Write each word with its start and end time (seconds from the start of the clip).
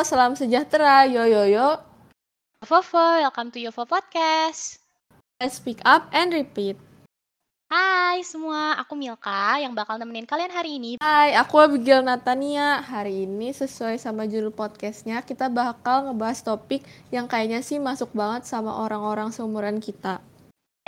Halo, 0.00 0.08
salam 0.16 0.32
sejahtera. 0.32 1.04
Yo 1.04 1.28
yo 1.28 1.44
yo. 1.44 1.76
Fofo, 2.64 3.20
welcome 3.20 3.52
to 3.52 3.60
Yovo 3.60 3.84
Podcast. 3.84 4.80
Let's 5.36 5.60
speak 5.60 5.76
up 5.84 6.08
and 6.16 6.32
repeat. 6.32 6.80
Hai 7.68 8.24
semua, 8.24 8.80
aku 8.80 8.96
Milka 8.96 9.60
yang 9.60 9.76
bakal 9.76 10.00
nemenin 10.00 10.24
kalian 10.24 10.48
hari 10.56 10.80
ini. 10.80 10.96
Hai, 11.04 11.36
aku 11.36 11.60
Abigail 11.60 12.00
Natania. 12.00 12.80
Hari 12.80 13.28
ini 13.28 13.52
sesuai 13.52 14.00
sama 14.00 14.24
judul 14.24 14.56
podcastnya, 14.56 15.20
kita 15.20 15.52
bakal 15.52 16.08
ngebahas 16.08 16.40
topik 16.48 16.80
yang 17.12 17.28
kayaknya 17.28 17.60
sih 17.60 17.76
masuk 17.76 18.08
banget 18.16 18.48
sama 18.48 18.72
orang-orang 18.80 19.28
seumuran 19.36 19.84
kita. 19.84 20.24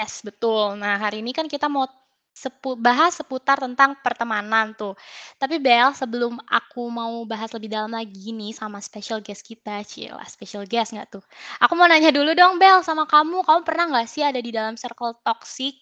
Yes, 0.00 0.24
betul. 0.24 0.80
Nah, 0.80 0.96
hari 0.96 1.20
ini 1.20 1.36
kan 1.36 1.52
kita 1.52 1.68
mau 1.68 1.84
sepu 2.32 2.74
bahas 2.80 3.12
seputar 3.12 3.60
tentang 3.60 3.94
pertemanan 4.00 4.72
tuh. 4.72 4.96
Tapi 5.36 5.60
Bel, 5.60 5.92
sebelum 5.92 6.40
aku 6.48 6.88
mau 6.88 7.22
bahas 7.28 7.52
lebih 7.52 7.68
dalam 7.68 7.92
lagi 7.92 8.32
nih 8.32 8.56
sama 8.56 8.80
special 8.80 9.20
guest 9.20 9.44
kita, 9.44 9.84
Cila, 9.84 10.24
special 10.24 10.64
guest 10.64 10.96
nggak 10.96 11.12
tuh? 11.12 11.24
Aku 11.60 11.76
mau 11.76 11.84
nanya 11.84 12.08
dulu 12.10 12.32
dong 12.32 12.56
Bel 12.56 12.80
sama 12.80 13.04
kamu, 13.04 13.44
kamu 13.44 13.60
pernah 13.62 13.84
nggak 13.92 14.08
sih 14.08 14.24
ada 14.24 14.40
di 14.40 14.50
dalam 14.50 14.74
circle 14.80 15.20
toxic? 15.20 15.76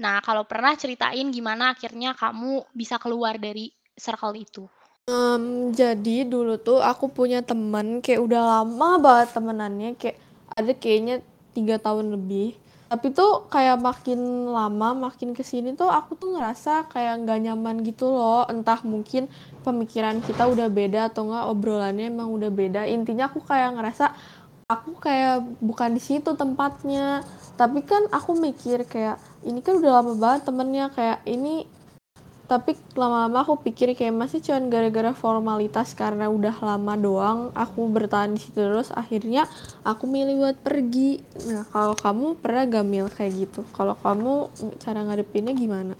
Nah, 0.00 0.18
kalau 0.24 0.42
pernah 0.48 0.74
ceritain 0.74 1.30
gimana 1.30 1.76
akhirnya 1.76 2.18
kamu 2.18 2.66
bisa 2.74 2.98
keluar 2.98 3.38
dari 3.38 3.70
circle 3.94 4.34
itu? 4.34 4.66
Um, 5.04 5.68
jadi 5.76 6.24
dulu 6.24 6.56
tuh 6.56 6.80
aku 6.80 7.12
punya 7.12 7.44
temen 7.44 8.00
kayak 8.00 8.24
udah 8.24 8.40
lama 8.40 8.96
banget 8.96 9.36
temenannya 9.36 9.90
kayak 10.00 10.16
ada 10.56 10.72
kayaknya 10.72 11.20
tiga 11.52 11.76
tahun 11.76 12.08
lebih 12.08 12.56
tapi 12.94 13.10
tuh 13.10 13.50
kayak 13.50 13.82
makin 13.82 14.46
lama 14.54 15.10
makin 15.10 15.34
ke 15.34 15.42
sini 15.42 15.74
tuh 15.74 15.90
aku 15.90 16.14
tuh 16.14 16.38
ngerasa 16.38 16.86
kayak 16.94 17.26
nggak 17.26 17.42
nyaman 17.42 17.82
gitu 17.82 18.06
loh. 18.06 18.46
Entah 18.46 18.78
mungkin 18.86 19.26
pemikiran 19.66 20.22
kita 20.22 20.46
udah 20.46 20.70
beda 20.70 21.10
atau 21.10 21.26
enggak 21.26 21.50
obrolannya 21.50 22.06
emang 22.06 22.30
udah 22.30 22.54
beda. 22.54 22.86
Intinya 22.86 23.26
aku 23.26 23.42
kayak 23.42 23.74
ngerasa 23.74 24.14
aku 24.70 24.94
kayak 25.02 25.42
bukan 25.58 25.98
di 25.98 26.02
situ 26.06 26.38
tempatnya. 26.38 27.26
Tapi 27.58 27.82
kan 27.82 28.06
aku 28.14 28.38
mikir 28.38 28.86
kayak 28.86 29.18
ini 29.42 29.58
kan 29.58 29.82
udah 29.82 29.90
lama 29.98 30.14
banget 30.14 30.46
temennya 30.46 30.86
kayak 30.94 31.18
ini 31.26 31.66
tapi 32.44 32.76
lama-lama 32.92 33.40
aku 33.40 33.64
pikir 33.64 33.96
kayak 33.96 34.12
masih 34.12 34.44
cuman 34.44 34.68
gara-gara 34.68 35.16
formalitas 35.16 35.96
karena 35.96 36.28
udah 36.28 36.52
lama 36.60 36.94
doang 36.94 37.38
aku 37.56 37.88
bertahan 37.88 38.36
di 38.36 38.40
situ 38.44 38.60
terus 38.60 38.92
akhirnya 38.92 39.48
aku 39.80 40.04
milih 40.04 40.44
buat 40.44 40.56
pergi. 40.60 41.24
Nah 41.48 41.64
kalau 41.72 41.96
kamu 41.96 42.36
pernah 42.38 42.64
gamil 42.68 43.08
kayak 43.08 43.32
gitu? 43.48 43.64
Kalau 43.72 43.96
kamu 43.96 44.52
cara 44.76 45.00
ngadepinnya 45.02 45.56
gimana? 45.56 45.96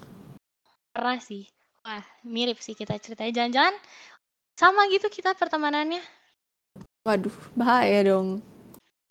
Pernah 0.93 1.19
sih. 1.19 1.49
Wah 1.85 2.05
mirip 2.23 2.61
sih 2.61 2.77
kita 2.77 3.01
ceritanya. 3.01 3.45
Jangan-jangan 3.45 3.75
sama 4.55 4.87
gitu 4.93 5.09
kita 5.09 5.33
pertemanannya. 5.33 6.05
Waduh 7.05 7.37
bahaya 7.53 8.01
dong 8.05 8.54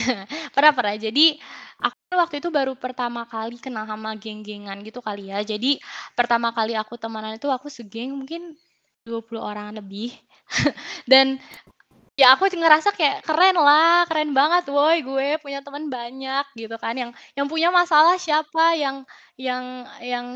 pernah 0.54 0.72
pernah 0.76 0.94
jadi 0.96 1.36
aku 1.80 1.98
waktu 2.16 2.34
itu 2.40 2.48
baru 2.48 2.72
pertama 2.78 3.26
kali 3.26 3.58
kenal 3.58 3.84
sama 3.84 4.14
geng-gengan 4.16 4.80
gitu 4.86 5.00
kali 5.04 5.30
ya. 5.32 5.42
Jadi 5.42 5.80
pertama 6.14 6.54
kali 6.54 6.72
aku 6.78 6.94
temenan 6.96 7.36
itu 7.36 7.48
aku 7.50 7.68
segeng 7.68 8.14
mungkin 8.14 8.54
20 9.04 9.40
orang 9.42 9.74
lebih. 9.76 10.14
Dan 11.10 11.36
ya 12.14 12.38
aku 12.38 12.46
ngerasa 12.46 12.94
kayak 12.94 13.26
keren 13.26 13.58
lah, 13.58 14.06
keren 14.06 14.30
banget 14.30 14.70
woi 14.70 15.02
gue 15.02 15.28
punya 15.42 15.60
teman 15.60 15.90
banyak 15.90 16.46
gitu 16.54 16.76
kan. 16.78 16.94
Yang 16.96 17.10
yang 17.36 17.46
punya 17.50 17.68
masalah 17.74 18.16
siapa, 18.16 18.78
yang 18.78 19.02
yang 19.36 19.84
yang 20.00 20.26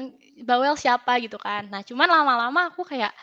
bawel 0.43 0.75
siapa 0.75 1.17
gitu 1.23 1.39
kan. 1.39 1.71
Nah, 1.71 1.81
cuman 1.87 2.09
lama-lama 2.11 2.69
aku 2.75 2.83
kayak 2.85 3.15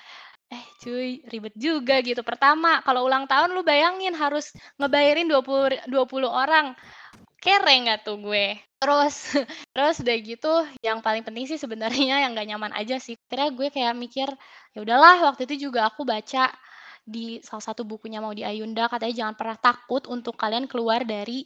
eh 0.54 0.64
cuy 0.82 1.10
ribet 1.32 1.56
juga 1.58 2.00
gitu. 2.06 2.22
Pertama, 2.22 2.82
kalau 2.86 3.06
ulang 3.08 3.26
tahun 3.26 3.54
lu 3.54 3.62
bayangin 3.66 4.14
harus 4.14 4.54
ngebayarin 4.78 5.28
20 5.30 5.90
20 5.90 6.26
orang. 6.30 6.78
Kere 7.42 7.74
nggak 7.86 8.06
tuh 8.06 8.18
gue? 8.22 8.58
Terus 8.82 9.16
terus 9.74 9.96
udah 10.02 10.18
gitu 10.22 10.54
yang 10.82 11.00
paling 11.06 11.22
penting 11.26 11.46
sih 11.50 11.60
sebenarnya 11.62 12.26
yang 12.26 12.34
nggak 12.34 12.48
nyaman 12.54 12.74
aja 12.74 12.98
sih. 13.02 13.18
Kira 13.30 13.50
gue 13.54 13.70
kayak 13.74 13.94
mikir 13.98 14.30
ya 14.74 14.80
udahlah 14.82 15.30
waktu 15.32 15.50
itu 15.50 15.70
juga 15.70 15.88
aku 15.90 16.04
baca 16.06 16.52
di 17.06 17.38
salah 17.46 17.62
satu 17.62 17.86
bukunya 17.86 18.18
mau 18.18 18.34
di 18.34 18.42
Ayunda 18.42 18.90
katanya 18.90 19.14
jangan 19.14 19.36
pernah 19.38 19.58
takut 19.62 20.10
untuk 20.10 20.34
kalian 20.34 20.66
keluar 20.66 21.06
dari 21.06 21.46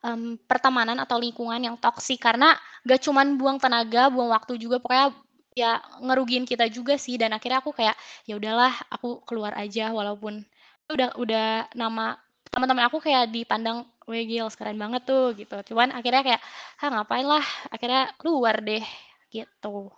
um, 0.00 0.40
pertemanan 0.48 0.96
atau 0.96 1.20
lingkungan 1.20 1.60
yang 1.60 1.76
toksik 1.76 2.24
karena 2.24 2.56
gak 2.88 3.04
cuman 3.04 3.36
buang 3.36 3.60
tenaga 3.60 4.08
buang 4.08 4.32
waktu 4.32 4.56
juga 4.56 4.80
pokoknya 4.80 5.12
ya 5.54 5.78
ngerugiin 6.02 6.44
kita 6.44 6.66
juga 6.66 6.98
sih 6.98 7.14
dan 7.14 7.30
akhirnya 7.30 7.62
aku 7.62 7.70
kayak 7.70 7.94
ya 8.26 8.34
udahlah 8.34 8.74
aku 8.90 9.22
keluar 9.22 9.54
aja 9.54 9.94
walaupun 9.94 10.42
udah 10.90 11.14
udah 11.16 11.70
nama 11.78 12.18
teman-teman 12.50 12.86
aku 12.86 12.98
kayak 13.02 13.30
dipandang 13.30 13.86
Wih 14.04 14.28
gils 14.28 14.52
keren 14.52 14.76
banget 14.76 15.08
tuh 15.08 15.32
gitu. 15.32 15.56
Cuman 15.72 15.88
akhirnya 15.96 16.20
kayak, 16.20 16.42
ah 16.84 16.88
ngapain 16.92 17.24
lah, 17.24 17.44
akhirnya 17.72 18.12
keluar 18.20 18.60
deh 18.60 18.84
gitu. 19.32 19.88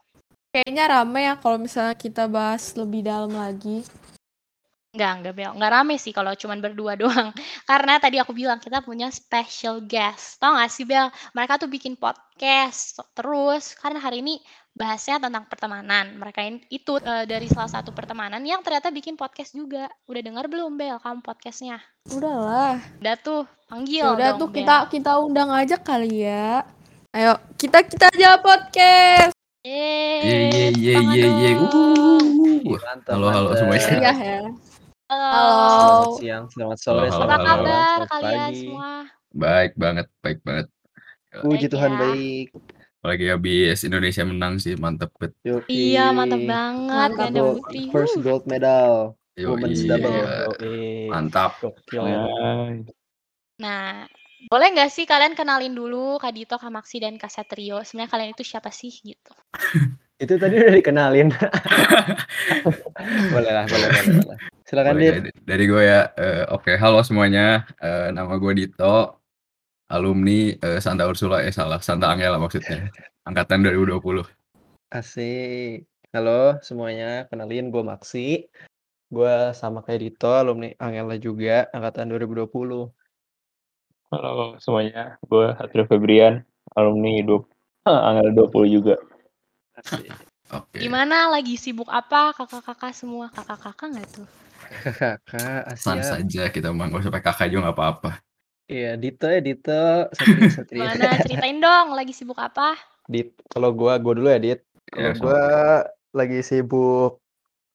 Kayaknya 0.55 0.85
rame 0.89 1.21
ya 1.27 1.35
kalau 1.35 1.59
misalnya 1.59 1.99
kita 1.99 2.31
bahas 2.31 2.79
lebih 2.79 3.03
dalam 3.03 3.35
lagi. 3.35 3.83
Enggak, 4.97 5.13
enggak 5.21 5.35
Bel. 5.37 5.53
Enggak 5.53 5.73
rame 5.77 5.95
sih 6.01 6.13
kalau 6.17 6.33
cuman 6.33 6.59
berdua 6.65 6.97
doang. 7.01 7.29
Karena 7.69 8.01
tadi 8.01 8.17
aku 8.17 8.33
bilang 8.33 8.57
kita 8.57 8.81
punya 8.81 9.13
special 9.13 9.85
guest. 9.85 10.41
Tau 10.41 10.57
gak 10.57 10.73
sih 10.73 10.89
Bel? 10.89 11.13
Mereka 11.37 11.61
tuh 11.61 11.69
bikin 11.69 12.01
podcast 12.01 12.97
terus. 13.13 13.77
Karena 13.77 14.01
hari 14.01 14.25
ini 14.25 14.41
bahasnya 14.73 15.21
tentang 15.21 15.45
pertemanan. 15.53 16.17
Mereka 16.17 16.41
itu 16.73 16.97
uh, 16.97 17.29
dari 17.29 17.45
salah 17.53 17.69
satu 17.69 17.93
pertemanan 17.93 18.41
yang 18.41 18.65
ternyata 18.65 18.89
bikin 18.89 19.21
podcast 19.21 19.53
juga. 19.53 19.85
Udah 20.09 20.23
dengar 20.25 20.49
belum 20.49 20.81
Bel 20.81 20.97
kamu 20.97 21.21
podcastnya? 21.21 21.77
Udahlah. 22.09 22.81
Udah 23.05 23.15
tuh 23.21 23.45
panggil 23.69 24.01
ya 24.01 24.17
Udah 24.17 24.31
tuh 24.41 24.49
Bel. 24.49 24.65
kita 24.65 24.77
kita 24.89 25.13
undang 25.21 25.53
aja 25.53 25.77
kali 25.77 26.25
ya. 26.25 26.65
Ayo 27.13 27.37
kita 27.61 27.85
kita 27.85 28.09
aja 28.17 28.41
podcast. 28.41 29.37
Yeay, 29.67 30.71
yeay, 30.79 31.03
yeay, 31.03 31.27
yeay, 31.43 31.55
halo, 33.11 33.27
halo 33.35 33.51
semuanya. 33.59 33.99
Iya 33.99 34.13
ya. 34.15 34.41
Halo. 35.07 35.39
Selamat 35.39 36.11
siang, 36.19 36.45
selamat 36.51 36.79
sore, 36.83 37.07
Halo, 37.07 37.07
Apa 37.07 37.15
selamat 37.15 37.31
halo. 37.31 37.47
malam, 37.47 37.47
kabar 37.47 37.87
selamat 37.87 38.09
kalian 38.11 38.35
pagi. 38.43 38.59
semua? 38.59 38.91
Baik 39.31 39.73
banget, 39.79 40.07
baik 40.19 40.39
banget. 40.43 40.67
Puji 41.47 41.57
Baik 41.63 41.71
Tuhan 41.71 41.91
ya. 41.91 41.99
baik. 42.03 42.47
Apalagi 42.99 43.27
habis 43.31 43.79
Indonesia 43.87 44.23
menang 44.27 44.55
sih, 44.59 44.75
mantep 44.75 45.11
banget. 45.15 45.33
Yoki. 45.47 45.95
Iya, 45.95 46.11
mantap 46.11 46.43
banget. 46.43 46.91
Mantap. 46.91 47.19
Ganda 47.23 47.41
putri. 47.55 47.83
First 47.95 48.19
gold 48.27 48.45
medal. 48.51 49.15
Yoi, 49.39 49.47
Women's 49.47 49.79
iya. 49.87 49.95
double. 49.95 50.19
Mantap. 51.15 51.51
Gokil 51.63 52.03
ya. 52.03 52.21
Nah, 53.63 54.11
boleh 54.51 54.69
nggak 54.75 54.91
sih 54.91 55.07
kalian 55.07 55.39
kenalin 55.39 55.71
dulu 55.71 56.19
Kak 56.19 56.35
Dito, 56.35 56.59
Kak 56.59 56.73
Maksi, 56.73 56.99
dan 56.99 57.15
Kak 57.15 57.31
Satrio? 57.31 57.79
Sebenarnya 57.87 58.11
kalian 58.11 58.31
itu 58.35 58.43
siapa 58.43 58.75
sih 58.75 58.91
gitu? 58.91 59.33
Itu 60.19 60.35
tadi 60.35 60.59
udah 60.59 60.75
dikenalin. 60.75 61.31
boleh 63.37 63.53
lah, 63.55 63.71
boleh, 63.71 63.89
boleh, 63.93 64.15
boleh. 64.27 64.56
Silakan 64.67 64.99
Boleh, 64.99 65.07
Dit. 65.07 65.15
dari, 65.15 65.31
dari 65.47 65.65
gue 65.71 65.83
ya. 65.87 66.01
Eh, 66.19 66.45
Oke, 66.51 66.75
halo 66.75 66.99
semuanya. 67.07 67.63
Eh, 67.79 68.11
nama 68.11 68.35
gue 68.35 68.53
Dito. 68.67 69.23
Alumni 69.87 70.59
eh, 70.59 70.83
Santa 70.83 71.07
Ursula, 71.07 71.47
eh 71.47 71.55
salah, 71.55 71.79
Santa 71.79 72.11
Angela 72.11 72.43
maksudnya. 72.43 72.91
Angkatan 73.31 73.63
2020. 73.63 74.27
Asik. 74.91 75.87
Halo 76.11 76.59
semuanya, 76.67 77.31
kenalin 77.31 77.71
gue 77.71 77.83
Maksi. 77.87 78.51
Gue 79.07 79.55
sama 79.55 79.87
kayak 79.87 80.03
Dito, 80.03 80.35
alumni 80.35 80.75
Angela 80.83 81.15
juga, 81.15 81.71
angkatan 81.71 82.11
2020. 82.11 82.91
Halo 84.11 84.59
semuanya, 84.59 85.15
gue 85.23 85.47
Satrio 85.55 85.87
Febrian, 85.87 86.43
alumni 86.75 87.23
20, 87.23 87.47
Angel 87.87 88.31
20 88.35 88.75
juga. 88.83 88.99
Asik. 89.79 90.11
Oke. 90.51 90.79
Gimana? 90.79 91.31
Lagi 91.31 91.55
sibuk 91.55 91.91
apa? 91.91 92.35
Kakak-kakak 92.35 92.95
semua? 92.95 93.31
Kakak-kakak 93.31 93.95
nggak 93.95 94.09
tuh? 94.11 94.27
Kakak, 94.87 95.75
Asia. 95.75 96.03
saja 96.03 96.43
kita 96.51 96.71
mah, 96.71 96.87
gak 96.91 97.03
usah 97.03 97.13
pakai 97.13 97.27
kakak 97.33 97.49
juga 97.51 97.71
gak 97.71 97.77
apa-apa. 97.77 98.13
Iya, 98.67 98.99
Dito 98.99 99.31
ya, 99.31 99.41
Dito. 99.43 100.11
Satria, 100.11 100.51
Satria. 100.51 100.83
Gimana? 100.95 101.23
Ceritain 101.23 101.59
dong, 101.63 101.87
lagi 101.95 102.11
sibuk 102.11 102.39
apa? 102.39 102.75
Dit, 103.07 103.35
kalau 103.47 103.71
gua, 103.71 103.99
gua 104.03 104.15
dulu 104.19 104.29
ya, 104.31 104.43
Dit. 104.43 104.61
Kalau 104.91 105.03
Ya, 105.03 105.11
gua 105.19 105.43
lagi 106.15 106.41
sibuk 106.43 107.23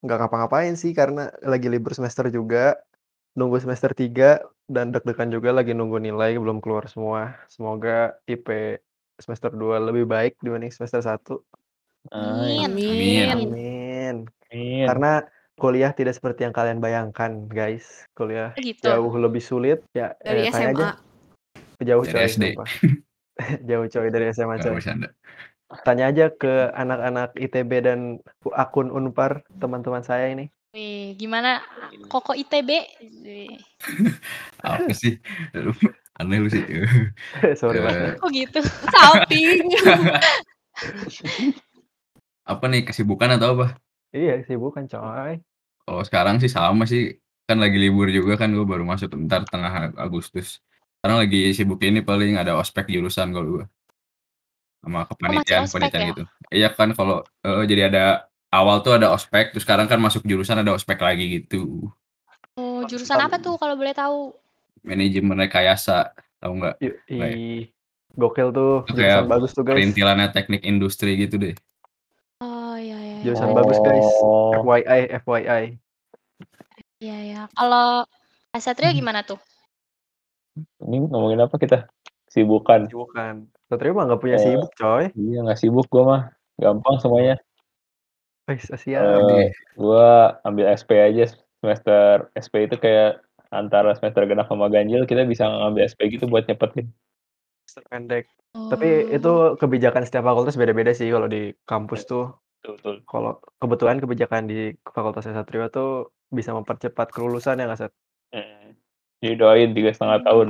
nggak 0.01 0.17
ngapa-ngapain 0.17 0.73
sih 0.73 0.97
karena 0.97 1.29
lagi 1.45 1.69
libur 1.69 1.93
semester 1.93 2.25
juga, 2.33 2.73
nunggu 3.37 3.61
semester 3.61 3.93
3 3.93 4.41
dan 4.71 4.89
deg-degan 4.89 5.29
juga 5.29 5.53
lagi 5.53 5.75
nunggu 5.75 6.01
nilai 6.01 6.35
belum 6.39 6.59
keluar 6.59 6.89
semua. 6.89 7.37
Semoga 7.47 8.17
IP 8.25 8.81
semester 9.21 9.53
2 9.53 9.77
lebih 9.79 10.09
baik 10.09 10.41
dibanding 10.41 10.73
semester 10.73 11.05
1. 11.05 11.37
Amin. 12.11 12.65
Amin. 12.65 13.27
Amin. 13.29 14.15
Amin. 14.49 14.85
Karena 14.89 15.21
kuliah 15.61 15.93
tidak 15.93 16.17
seperti 16.17 16.41
yang 16.41 16.51
kalian 16.51 16.81
bayangkan, 16.81 17.45
guys. 17.45 18.09
Kuliah 18.11 18.49
Gitu. 18.57 18.81
jauh 18.81 19.13
lebih 19.13 19.39
sulit. 19.39 19.85
Ya, 19.93 20.17
Dari 20.17 20.41
eh, 20.41 20.51
tanya 20.51 20.67
aja. 20.67 20.73
SMA. 20.73 20.91
Jauh 21.81 22.03
Dari 22.03 22.13
coy, 22.13 22.25
SD. 22.25 22.45
Jauh 23.69 23.85
coy 23.87 24.07
dari 24.09 24.25
SMA 24.33 24.57
coy. 24.57 24.81
Tanya 25.81 26.09
aja 26.09 26.29
ke 26.29 26.67
anak-anak 26.73 27.37
ITB 27.37 27.71
dan 27.79 27.99
akun 28.51 28.89
Unpar 28.89 29.41
teman-teman 29.55 30.01
saya 30.01 30.27
ini. 30.27 30.49
Wih, 30.71 31.15
gimana 31.15 31.59
Koko 32.05 32.31
ITB? 32.31 32.69
Apa 34.61 34.91
sih? 34.91 35.19
Aneh 36.15 36.37
lu 36.37 36.47
sih. 36.47 36.63
Sorry 37.59 37.79
Eh, 37.79 37.83
lah. 37.83 37.93
Kok 38.19 38.29
gitu? 38.29 38.59
Salting. 38.89 39.67
apa 42.43 42.63
nih 42.67 42.81
kesibukan 42.83 43.35
atau 43.35 43.55
apa? 43.55 43.67
Iya, 44.11 44.43
sibukan 44.43 44.85
coy. 44.85 45.39
Kalau 45.85 46.01
sekarang 46.05 46.35
sih 46.41 46.51
sama 46.51 46.85
sih. 46.85 47.17
Kan 47.49 47.59
lagi 47.59 47.75
libur 47.75 48.07
juga 48.07 48.39
kan 48.39 48.53
gue 48.53 48.63
baru 48.63 48.87
masuk 48.87 49.11
bentar 49.11 49.43
tengah 49.43 49.91
Agustus. 49.99 50.63
Sekarang 51.01 51.19
lagi 51.19 51.51
sibuk 51.51 51.81
ini 51.83 51.99
paling 51.99 52.37
ada 52.37 52.55
ospek 52.55 52.87
jurusan 52.87 53.33
kalau 53.35 53.59
gue. 53.59 53.65
Sama 54.81 55.03
kepanitiaan 55.09 55.65
ospek 55.67 55.89
kepanitiaan 55.89 56.01
ya? 56.01 56.09
gitu. 56.13 56.23
Iya 56.53 56.69
kan 56.71 56.89
kalau 56.95 57.25
eh, 57.43 57.63
jadi 57.67 57.91
ada 57.91 58.05
awal 58.53 58.83
tuh 58.85 58.95
ada 58.95 59.11
ospek, 59.11 59.51
terus 59.51 59.63
sekarang 59.63 59.87
kan 59.91 59.99
masuk 59.99 60.23
jurusan 60.23 60.61
ada 60.61 60.71
ospek 60.75 60.99
lagi 61.01 61.41
gitu. 61.41 61.91
Oh, 62.55 62.83
jurusan 62.83 63.17
apa 63.19 63.39
tuh 63.39 63.55
kalau 63.55 63.75
boleh 63.79 63.95
tahu? 63.95 64.35
Manajemen 64.83 65.39
rekayasa, 65.47 66.11
tahu 66.39 66.59
nggak? 66.59 66.75
Gokil 68.11 68.51
tuh, 68.51 68.83
jurusan 68.91 69.23
kayak 69.23 69.31
bagus 69.31 69.51
tuh 69.55 69.63
guys. 69.63 69.79
Perintilannya 69.79 70.27
teknik 70.35 70.67
industri 70.67 71.15
gitu 71.15 71.39
deh. 71.39 71.55
Oh. 73.21 73.23
Jurusan 73.23 73.53
bagus 73.53 73.77
guys. 73.79 74.09
Oh, 74.19 74.49
FYI, 74.57 75.01
FYI. 75.21 75.63
Iya 76.97 77.17
ya. 77.23 77.41
Kalau 77.53 78.05
Kak 78.49 78.61
Satria 78.61 78.89
gimana 78.91 79.21
tuh? 79.21 79.37
ini 80.83 80.99
ngomongin 80.99 81.39
apa 81.39 81.55
kita? 81.55 81.87
Sibukan. 82.27 82.89
Sibukan. 82.89 83.45
Satria 83.69 83.93
mah 83.93 84.09
nggak 84.09 84.19
punya 84.19 84.37
Eh, 84.37 84.43
sibuk 84.43 84.71
coy. 84.73 85.05
Iya 85.13 85.39
nggak 85.45 85.59
sibuk 85.59 85.87
gua 85.87 86.03
mah. 86.03 86.21
Gampang 86.57 86.97
semuanya. 86.99 87.37
Wih, 88.49 88.59
Asia. 88.59 88.99
Eh, 88.99 89.53
gua 89.77 90.41
ambil 90.41 90.73
SP 90.73 90.97
aja 90.97 91.29
semester 91.61 92.27
SP 92.33 92.65
itu 92.65 92.75
kayak 92.75 93.21
antara 93.49 93.93
semester 93.93 94.25
genap 94.25 94.49
sama 94.49 94.67
ganjil 94.67 95.05
kita 95.05 95.23
bisa 95.23 95.45
ngambil 95.45 95.85
SP 95.87 96.09
gitu 96.09 96.25
buat 96.25 96.49
nyepetin. 96.49 96.89
semester 97.61 97.83
pendek. 97.87 98.25
Tapi 98.51 98.87
Oh. 99.07 99.15
itu 99.15 99.31
kebijakan 99.55 100.03
setiap 100.03 100.27
fakultas 100.27 100.59
beda-beda 100.59 100.91
sih 100.91 101.07
kalau 101.07 101.31
di 101.31 101.55
kampus 101.63 102.03
tuh. 102.03 102.35
Betul, 102.61 102.77
betul. 102.77 102.95
Kalau 103.09 103.41
kebetulan 103.57 103.97
kebijakan 103.97 104.45
di 104.45 104.77
Fakultas 104.85 105.25
Satria 105.25 105.67
tuh 105.73 106.13
bisa 106.29 106.53
mempercepat 106.53 107.09
kelulusan 107.09 107.57
ya 107.57 107.65
nggak 107.65 107.79
Sat? 107.81 107.91
Hmm. 108.29 108.77
Jadi 109.25 109.33
doain 109.33 109.73
tiga 109.73 109.89
setengah 109.89 110.21
tahun. 110.21 110.49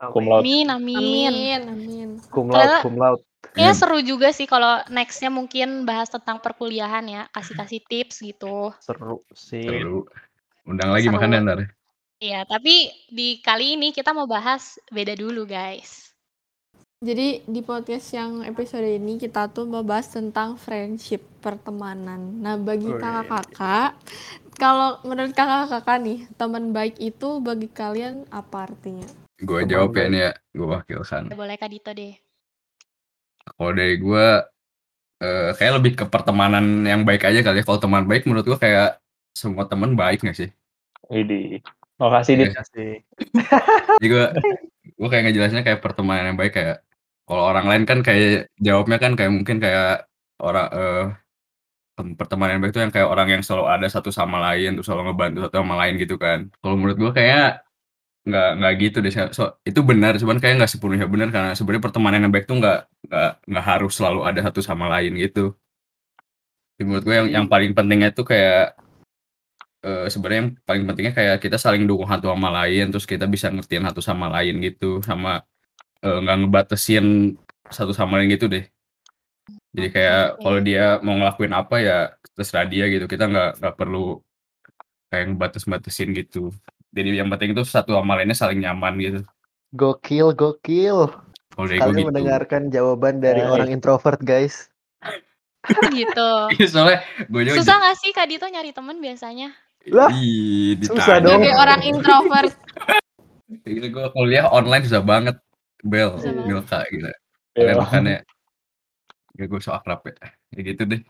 Cum 0.00 0.24
laude. 0.30 0.46
Amin, 0.46 0.66
amin. 0.70 0.96
Amin, 1.28 1.60
amin. 1.66 2.08
Cum 2.30 2.48
laude, 2.48 2.86
cum 2.86 2.94
laude. 2.96 3.22
Kayaknya 3.50 3.74
Iya. 3.74 3.80
seru 3.82 3.98
juga 4.00 4.28
sih 4.30 4.46
kalau 4.46 4.78
nextnya 4.88 5.28
mungkin 5.28 5.82
bahas 5.82 6.06
tentang 6.06 6.38
perkuliahan 6.38 7.04
ya, 7.10 7.22
kasih-kasih 7.34 7.82
tips 7.84 8.22
gitu. 8.22 8.70
Seru 8.78 9.26
sih. 9.34 9.66
Seru. 9.66 10.06
Undang 10.64 10.94
lagi 10.94 11.10
Seru. 11.10 11.18
makan 11.18 11.42
ntar. 11.44 11.60
Iya, 12.20 12.44
tapi 12.44 12.92
di 13.10 13.40
kali 13.40 13.80
ini 13.80 13.90
kita 13.96 14.12
mau 14.12 14.28
bahas 14.28 14.76
beda 14.92 15.16
dulu 15.16 15.48
guys. 15.48 16.09
Jadi 17.00 17.40
di 17.48 17.64
podcast 17.64 18.12
yang 18.12 18.44
episode 18.44 18.84
ini 18.84 19.16
kita 19.16 19.48
tuh 19.48 19.64
mau 19.64 19.80
bahas 19.80 20.12
tentang 20.12 20.60
friendship, 20.60 21.24
pertemanan. 21.40 22.44
Nah, 22.44 22.60
bagi 22.60 22.92
kakak-kakak, 22.92 23.96
kalau 24.60 25.00
menurut 25.08 25.32
kakak-kakak 25.32 25.96
nih, 25.96 26.28
teman 26.36 26.76
baik 26.76 27.00
itu 27.00 27.40
bagi 27.40 27.72
kalian 27.72 28.28
apa 28.28 28.68
artinya? 28.68 29.08
Gue 29.40 29.64
jawab 29.64 29.96
ya 29.96 30.04
ini 30.12 30.18
ya, 30.28 30.32
gue 30.52 30.68
wakilkan. 30.68 31.32
Boleh 31.32 31.56
Kak 31.56 31.72
Dito 31.72 31.88
deh. 31.88 32.20
Kalau 33.48 33.72
dari 33.72 33.96
gue, 33.96 34.26
eh, 35.24 35.50
kayak 35.56 35.80
lebih 35.80 35.92
ke 35.96 36.04
pertemanan 36.04 36.84
yang 36.84 37.08
baik 37.08 37.24
aja 37.24 37.40
kali 37.40 37.64
ya. 37.64 37.64
Kalau 37.64 37.80
teman 37.80 38.04
baik 38.04 38.28
menurut 38.28 38.44
gue 38.44 38.60
kayak 38.60 39.00
semua 39.32 39.64
teman 39.64 39.96
baik 39.96 40.20
gak 40.20 40.36
sih? 40.36 40.52
Widih. 41.08 41.64
Makasih 41.96 42.44
Dit. 42.44 42.52
Iya. 42.52 43.00
Jadi 43.96 44.04
gue, 44.04 44.24
gue 45.00 45.08
kayak 45.08 45.32
ngejelasinnya 45.32 45.64
kayak 45.64 45.80
pertemanan 45.80 46.28
yang 46.28 46.36
baik 46.36 46.60
kayak 46.60 46.84
kalau 47.30 47.42
orang 47.50 47.66
lain 47.70 47.84
kan 47.86 47.98
kayak 48.02 48.50
jawabnya 48.58 48.98
kan 48.98 49.12
kayak 49.14 49.30
mungkin 49.30 49.56
kayak 49.62 50.10
orang 50.42 50.66
tem- 51.98 52.16
pertemanan 52.18 52.58
yang 52.58 52.62
baik 52.64 52.72
itu 52.74 52.82
yang 52.82 52.94
kayak 52.94 53.08
orang 53.12 53.28
yang 53.38 53.42
selalu 53.46 53.64
ada 53.70 53.86
satu 53.90 54.10
sama 54.10 54.38
lain 54.50 54.68
terus 54.78 54.86
selalu 54.88 55.02
ngebantu 55.12 55.38
satu 55.46 55.56
sama 55.62 55.74
lain 55.84 55.94
gitu 56.02 56.16
kan. 56.18 56.38
Kalau 56.62 56.74
menurut 56.78 56.96
gue 56.98 57.12
kayak 57.14 57.46
nggak 58.28 58.50
nggak 58.60 58.72
gitu 58.84 58.98
deh. 59.04 59.12
So, 59.34 59.44
itu 59.66 59.80
benar, 59.90 60.12
cuman 60.22 60.38
kayak 60.42 60.54
nggak 60.62 60.72
sepenuhnya 60.72 61.08
benar 61.10 61.28
karena 61.34 61.52
sebenarnya 61.58 61.84
pertemanan 61.88 62.20
yang 62.26 62.32
baik 62.34 62.46
tuh 62.50 62.56
nggak 62.60 62.78
nggak 63.08 63.30
nggak 63.50 63.66
harus 63.70 63.92
selalu 63.98 64.20
ada 64.28 64.40
satu 64.46 64.60
sama 64.64 64.86
lain 64.94 65.12
gitu. 65.20 65.54
Jadi 66.76 66.82
menurut 66.88 67.04
gue 67.06 67.14
yang 67.20 67.28
yang 67.36 67.46
paling 67.52 67.70
pentingnya 67.76 68.08
itu 68.14 68.22
kayak 68.24 68.74
eh 69.80 70.06
sebenarnya 70.12 70.38
yang 70.44 70.50
paling 70.68 70.84
pentingnya 70.84 71.14
kayak 71.16 71.36
kita 71.40 71.56
saling 71.56 71.88
dukung 71.88 72.04
satu 72.04 72.28
sama 72.28 72.48
lain 72.52 72.92
terus 72.92 73.08
kita 73.08 73.24
bisa 73.24 73.48
ngertiin 73.48 73.84
satu 73.88 74.00
sama 74.04 74.28
lain 74.28 74.60
gitu 74.60 75.00
sama 75.00 75.40
eh, 76.04 76.18
nggak 76.20 76.36
ngebatasin 76.46 77.36
satu 77.70 77.94
sama 77.94 78.18
lain 78.18 78.34
gitu 78.34 78.50
deh 78.50 78.64
jadi 79.70 79.88
kayak 79.94 80.24
Oke. 80.34 80.40
kalau 80.42 80.60
dia 80.62 80.84
mau 81.00 81.14
ngelakuin 81.14 81.54
apa 81.54 81.76
ya 81.78 81.98
terserah 82.34 82.66
dia 82.66 82.90
gitu 82.90 83.06
kita 83.06 83.30
nggak 83.30 83.50
nggak 83.62 83.74
perlu 83.78 84.18
kayak 85.10 85.34
ngebatas-batasin 85.34 86.10
gitu 86.14 86.50
jadi 86.90 87.22
yang 87.22 87.30
penting 87.30 87.54
itu 87.54 87.62
satu 87.62 87.94
sama 87.94 88.18
lainnya 88.18 88.34
saling 88.34 88.62
nyaman 88.62 88.98
gitu 88.98 89.20
Gokil, 89.70 90.34
gokil. 90.34 91.14
kalau 91.54 91.66
dari 91.70 91.78
gue 91.78 91.86
Kalian 91.86 91.94
gitu 91.94 92.08
mendengarkan 92.10 92.62
jawaban 92.74 93.22
dari 93.22 93.46
orang 93.46 93.70
introvert, 93.70 94.18
guys. 94.18 94.66
gitu. 95.94 96.30
soalnya 96.74 97.06
gue 97.30 97.42
juga 97.46 97.62
Susah 97.62 97.78
nggak 97.78 97.96
sih 98.02 98.10
Kak 98.10 98.26
Dito 98.26 98.50
nyari 98.50 98.74
temen 98.74 98.98
biasanya? 98.98 99.54
Lah, 99.94 100.10
Ih, 100.10 100.74
susah 100.82 101.22
dong. 101.22 101.38
Sebagai 101.38 101.54
orang 101.54 101.80
introvert, 101.86 102.52
Gitu 103.66 103.86
gue 103.94 104.06
kuliah 104.10 104.50
online 104.50 104.82
susah 104.90 105.02
banget. 105.06 105.38
Bel. 105.84 106.16
Milka 106.46 106.84
gitu. 106.88 107.06
Iya. 107.06 107.16
Kalian 107.54 107.76
makannya. 107.80 108.18
Ya 109.38 109.44
gue 109.46 109.60
so 109.62 109.72
akrab 109.72 110.00
ya. 110.04 110.14
Ya 110.56 110.60
gitu 110.64 110.82
deh. 110.84 111.00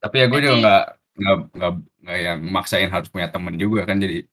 Tapi 0.00 0.14
ya 0.22 0.26
gue 0.30 0.40
juga 0.40 0.56
nggak 0.60 0.84
nggak 1.14 1.36
nggak 1.54 1.72
nggak 2.02 2.18
yang 2.18 2.38
maksain 2.50 2.90
harus 2.90 3.06
punya 3.06 3.30
temen 3.30 3.54
juga 3.54 3.86
kan 3.86 4.02
jadi 4.02 4.26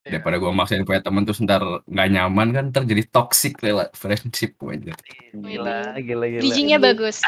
Iya. 0.00 0.16
daripada 0.16 0.40
gue 0.40 0.48
maksain 0.48 0.80
punya 0.88 1.04
temen 1.04 1.28
terus 1.28 1.44
ntar 1.44 1.60
nggak 1.84 2.08
nyaman 2.08 2.48
kan 2.56 2.64
ntar 2.72 2.88
jadi 2.88 3.04
toxic 3.12 3.60
lewat 3.60 3.92
friendship 3.92 4.56
aja. 4.64 4.96
Gila, 5.36 6.00
gila, 6.00 6.24
gila. 6.24 6.40
Bridgingnya 6.40 6.80
bagus. 6.80 7.20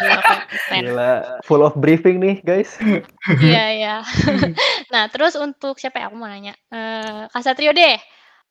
Gila, 0.72 1.44
full 1.44 1.60
of 1.60 1.76
briefing 1.76 2.16
nih, 2.16 2.40
guys. 2.40 2.72
Iya, 3.44 3.64
iya. 3.76 3.96
nah, 4.92 5.04
terus 5.12 5.36
untuk 5.36 5.76
siapa 5.76 6.00
ya? 6.00 6.08
Aku 6.08 6.16
mau 6.16 6.24
nanya. 6.24 6.56
Eh, 6.72 7.28
Kak 7.28 7.44
Satrio 7.44 7.76
deh. 7.76 8.00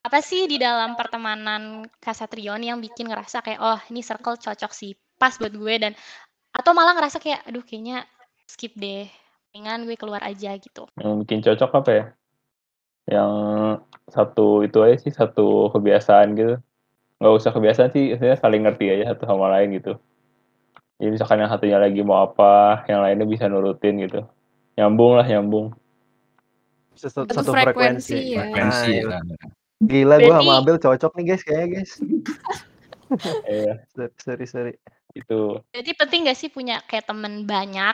Apa 0.02 0.18
sih 0.26 0.50
di 0.50 0.58
dalam 0.58 0.98
pertemanan 0.98 1.86
Kak 2.02 2.18
Satrio 2.18 2.58
nih 2.58 2.74
yang 2.74 2.82
bikin 2.82 3.06
ngerasa 3.06 3.46
kayak, 3.46 3.62
oh 3.62 3.80
ini 3.94 4.02
circle 4.02 4.34
cocok 4.34 4.74
sih, 4.74 4.98
pas 5.22 5.38
buat 5.38 5.54
gue 5.54 5.76
dan 5.78 5.94
atau 6.52 6.74
malah 6.74 6.98
ngerasa 6.98 7.22
kayak, 7.22 7.46
aduh 7.46 7.62
kayaknya 7.62 8.10
skip 8.50 8.74
deh, 8.74 9.06
mendingan 9.54 9.86
gue 9.86 9.96
keluar 9.96 10.26
aja 10.26 10.58
gitu. 10.58 10.90
Yang 10.98 11.14
bikin 11.24 11.40
cocok 11.46 11.72
apa 11.78 11.92
ya? 11.94 12.06
Yang 13.14 13.34
satu 14.10 14.66
itu 14.66 14.78
aja 14.82 14.98
sih, 14.98 15.14
satu 15.14 15.70
kebiasaan 15.70 16.28
gitu. 16.34 16.56
Nggak 17.22 17.34
usah 17.38 17.52
kebiasaan 17.54 17.90
sih, 17.94 18.18
maksudnya 18.18 18.38
saling 18.42 18.62
ngerti 18.66 18.86
aja 18.90 19.14
satu 19.14 19.30
sama 19.30 19.54
lain 19.54 19.78
gitu. 19.78 20.02
Jadi 20.98 21.10
misalkan 21.14 21.46
yang 21.46 21.50
satunya 21.54 21.78
lagi 21.78 22.02
mau 22.02 22.26
apa, 22.26 22.86
yang 22.90 23.06
lainnya 23.06 23.30
bisa 23.30 23.46
nurutin 23.46 24.02
gitu. 24.02 24.26
Nyambung 24.82 25.22
lah, 25.22 25.26
nyambung. 25.30 25.78
Satu, 26.98 27.30
Satu 27.30 27.54
frekuensi 27.54 28.18
frekuensi. 28.18 28.34
ya. 28.34 28.42
Frekuensi. 28.50 28.94
Nah, 29.06 29.22
nah. 29.22 29.61
Gila, 29.82 30.16
gue 30.22 30.30
sama 30.34 30.54
Abel 30.62 30.78
cocok 30.78 31.12
nih, 31.18 31.26
guys, 31.34 31.44
kayaknya, 31.46 31.68
guys. 31.82 31.92
Iya, 33.44 33.84
Sorry, 34.24 34.48
sorry. 34.48 34.74
itu. 35.12 35.60
Jadi 35.76 35.92
penting 36.00 36.32
gak 36.32 36.40
sih 36.40 36.48
punya 36.48 36.80
kayak 36.88 37.12
temen 37.12 37.44
banyak 37.44 37.92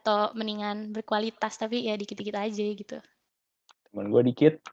atau 0.00 0.32
mendingan 0.32 0.88
berkualitas 0.88 1.60
tapi 1.60 1.84
ya 1.84 2.00
dikit-dikit 2.00 2.32
aja 2.32 2.64
gitu. 2.72 2.96
Temen 3.92 4.08
gue 4.08 4.22
dikit, 4.32 4.64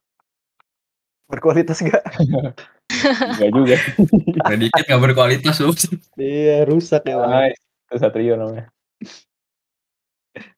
Berkualitas 1.31 1.79
gak? 1.79 2.03
enggak 2.91 3.51
juga. 3.57 3.75
Udah 4.43 4.57
dikit 4.59 4.83
nggak 4.83 5.01
berkualitas 5.11 5.63
lu. 5.63 5.71
iya, 6.19 6.67
rusak 6.67 7.07
ya. 7.07 7.15
Bang. 7.23 7.31
Nice. 7.31 7.59
Itu 7.87 7.95
Satrio 8.03 8.35
namanya. 8.35 8.67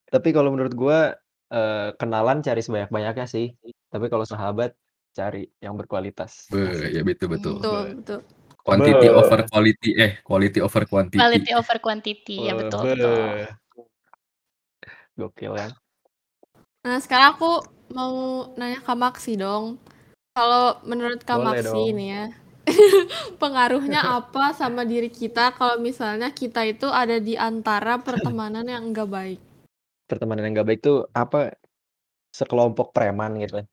Tapi 0.09 0.29
kalau 0.33 0.49
menurut 0.49 0.73
gua 0.73 1.13
eh, 1.53 1.89
kenalan 2.01 2.41
cari 2.41 2.65
sebanyak-banyaknya 2.65 3.25
sih. 3.29 3.53
Tapi 3.93 4.09
kalau 4.09 4.25
sahabat 4.25 4.73
cari 5.13 5.45
yang 5.61 5.77
berkualitas. 5.77 6.49
Be, 6.49 6.89
ya 6.89 7.05
betul 7.05 7.37
betul. 7.37 7.61
betul, 7.61 7.83
betul. 8.01 8.19
Quantity 8.63 9.07
Be. 9.07 9.13
over 9.13 9.39
quality 9.45 9.89
eh 9.99 10.11
quality 10.25 10.59
over 10.59 10.83
quantity. 10.89 11.19
Quality 11.21 11.51
over 11.53 11.77
quantity, 11.79 12.37
ya 12.49 12.53
betul 12.57 12.79
be. 12.81 12.89
betul. 12.97 13.35
Gokil 15.13 15.53
kan? 15.53 15.71
Nah, 16.83 16.97
sekarang 16.99 17.37
aku 17.37 17.51
mau 17.93 18.49
nanya 18.57 18.81
Kak 18.81 18.97
Maksi 18.97 19.37
dong. 19.37 19.77
Kalau 20.33 20.81
menurut 20.81 21.21
Kak 21.21 21.37
Boleh 21.37 21.61
Maksi 21.61 21.69
dong. 21.69 21.97
nih 22.01 22.07
ya, 22.09 22.25
pengaruhnya 23.41 24.01
apa 24.01 24.57
sama 24.57 24.81
diri 24.81 25.13
kita 25.13 25.53
kalau 25.53 25.77
misalnya 25.77 26.33
kita 26.33 26.65
itu 26.65 26.89
ada 26.89 27.21
di 27.21 27.37
antara 27.37 28.01
pertemanan 28.01 28.65
yang 28.65 28.89
enggak 28.89 29.05
baik? 29.05 29.39
Pertemanan 30.09 30.49
yang 30.49 30.65
gak 30.65 30.67
baik 30.73 30.81
tuh 30.81 31.05
apa? 31.13 31.53
sekelompok 32.33 32.89
preman 32.91 33.37
gitu 33.37 33.61
kan, 33.61 33.67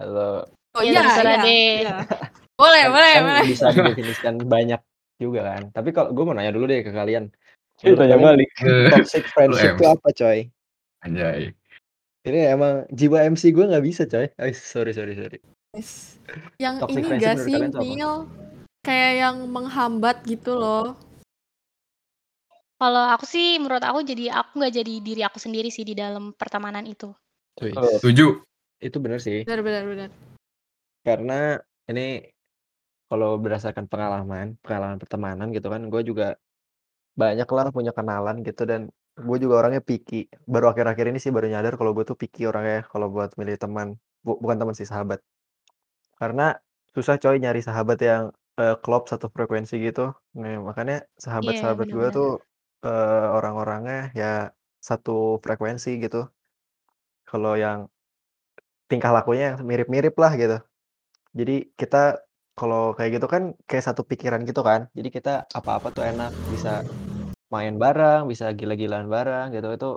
atau 0.00 0.48
Oh 0.76 0.84
Ya 0.84 0.92
iya 0.92 1.00
terserah 1.00 1.32
iya 1.32 1.40
deh. 1.40 1.72
iya. 1.80 1.96
Boleh 2.56 2.82
kan 2.84 2.90
boleh 2.92 3.10
kan 3.10 3.22
boleh. 3.24 3.44
bisa 3.48 3.66
didefinisikan 3.72 4.34
banyak 4.44 4.80
juga 5.16 5.40
kan. 5.44 5.62
Tapi 5.72 5.88
kalau 5.96 6.12
gue 6.12 6.24
mau 6.28 6.36
nanya 6.36 6.52
dulu 6.52 6.68
deh 6.68 6.84
ke 6.84 6.92
kalian. 6.92 7.32
Menurut 7.84 7.98
tanya 8.00 8.16
kalian 8.16 8.28
balik. 8.28 8.50
toxic 8.92 9.24
friendship 9.32 9.80
itu 9.80 9.84
apa 9.88 10.08
coy? 10.12 10.38
Anjay. 11.04 11.52
Ini 12.26 12.58
emang 12.58 12.84
jiwa 12.92 13.24
MC 13.32 13.56
gue 13.56 13.64
nggak 13.64 13.84
bisa 13.84 14.02
coy. 14.04 14.28
Eh, 14.28 14.52
sorry 14.52 14.92
sorry 14.92 15.16
sorry. 15.16 15.38
Yes. 15.72 16.20
Yang 16.56 16.74
Toxic 16.88 17.04
ini 17.04 17.16
gak 17.20 17.36
sih? 17.44 17.54
Mil? 17.60 18.26
Kayak 18.80 19.12
yang 19.20 19.36
menghambat 19.52 20.24
gitu 20.24 20.56
loh. 20.56 20.96
Kalau 22.76 23.04
aku 23.08 23.24
sih 23.24 23.56
menurut 23.56 23.80
aku 23.80 24.04
jadi 24.04 24.36
aku 24.36 24.60
nggak 24.60 24.74
jadi 24.84 24.94
diri 25.00 25.22
aku 25.24 25.40
sendiri 25.40 25.72
sih 25.72 25.84
di 25.84 25.96
dalam 25.96 26.36
pertemanan 26.36 26.84
itu. 26.84 27.12
Oh. 27.60 27.96
Setuju. 28.00 28.44
itu 28.76 29.00
bener 29.00 29.16
sih. 29.16 29.40
Benar 29.48 29.64
benar 29.64 29.82
benar. 29.88 30.08
Karena 31.06 31.34
ini 31.90 32.06
kalau 33.10 33.30
berdasarkan 33.42 33.86
pengalaman, 33.92 34.46
pengalaman 34.64 34.98
pertemanan 35.02 35.48
gitu 35.56 35.68
kan, 35.74 35.82
gue 35.92 36.02
juga 36.10 36.26
banyak 37.20 37.48
lah 37.56 37.66
punya 37.76 37.92
kenalan 37.98 38.36
gitu 38.48 38.62
dan 38.70 38.80
gue 39.28 39.38
juga 39.44 39.54
orangnya 39.64 39.82
picky. 39.90 40.28
Baru 40.52 40.66
akhir-akhir 40.72 41.06
ini 41.12 41.18
sih 41.24 41.32
baru 41.36 41.46
nyadar 41.52 41.74
kalau 41.80 41.92
gue 41.96 42.04
tuh 42.10 42.18
picky 42.22 42.42
orangnya 42.50 42.78
kalau 42.92 43.08
buat 43.14 43.30
milih 43.40 43.56
teman. 43.62 43.88
Bu- 44.26 44.40
bukan 44.42 44.58
teman 44.60 44.74
sih 44.78 44.88
sahabat. 44.92 45.20
Karena 46.20 46.46
susah 46.94 47.16
coy 47.22 47.36
nyari 47.42 47.60
sahabat 47.68 47.98
yang 48.10 48.22
eh, 48.60 48.76
klop 48.84 49.02
satu 49.12 49.26
frekuensi 49.34 49.74
gitu. 49.86 50.12
Nah, 50.40 50.56
makanya 50.68 50.96
Iya 51.40 51.60
sahabat-sahabat 51.64 51.88
gue 51.96 52.06
benar-benar. 52.06 52.16
tuh 52.16 52.28
eh, 52.86 53.26
orang-orangnya 53.36 53.98
ya 54.20 54.30
satu 54.88 55.40
frekuensi 55.44 55.90
gitu. 56.04 56.18
Kalau 57.28 57.54
yang 57.64 57.80
tingkah 58.90 59.12
lakunya 59.16 59.44
yang 59.54 59.56
mirip-mirip 59.70 60.14
lah 60.22 60.32
gitu. 60.42 60.56
Jadi 61.36 61.56
kita 61.76 62.24
kalau 62.56 62.96
kayak 62.96 63.20
gitu 63.20 63.26
kan 63.28 63.52
kayak 63.68 63.84
satu 63.84 64.02
pikiran 64.08 64.42
gitu 64.48 64.64
kan. 64.64 64.88
Jadi 64.96 65.08
kita 65.12 65.44
apa-apa 65.52 65.88
tuh 65.92 66.04
enak, 66.08 66.32
bisa 66.48 66.88
main 67.52 67.74
bareng, 67.82 68.26
bisa 68.32 68.50
gila-gilaan 68.56 69.06
bareng 69.12 69.52
gitu. 69.56 69.68
Itu 69.76 69.90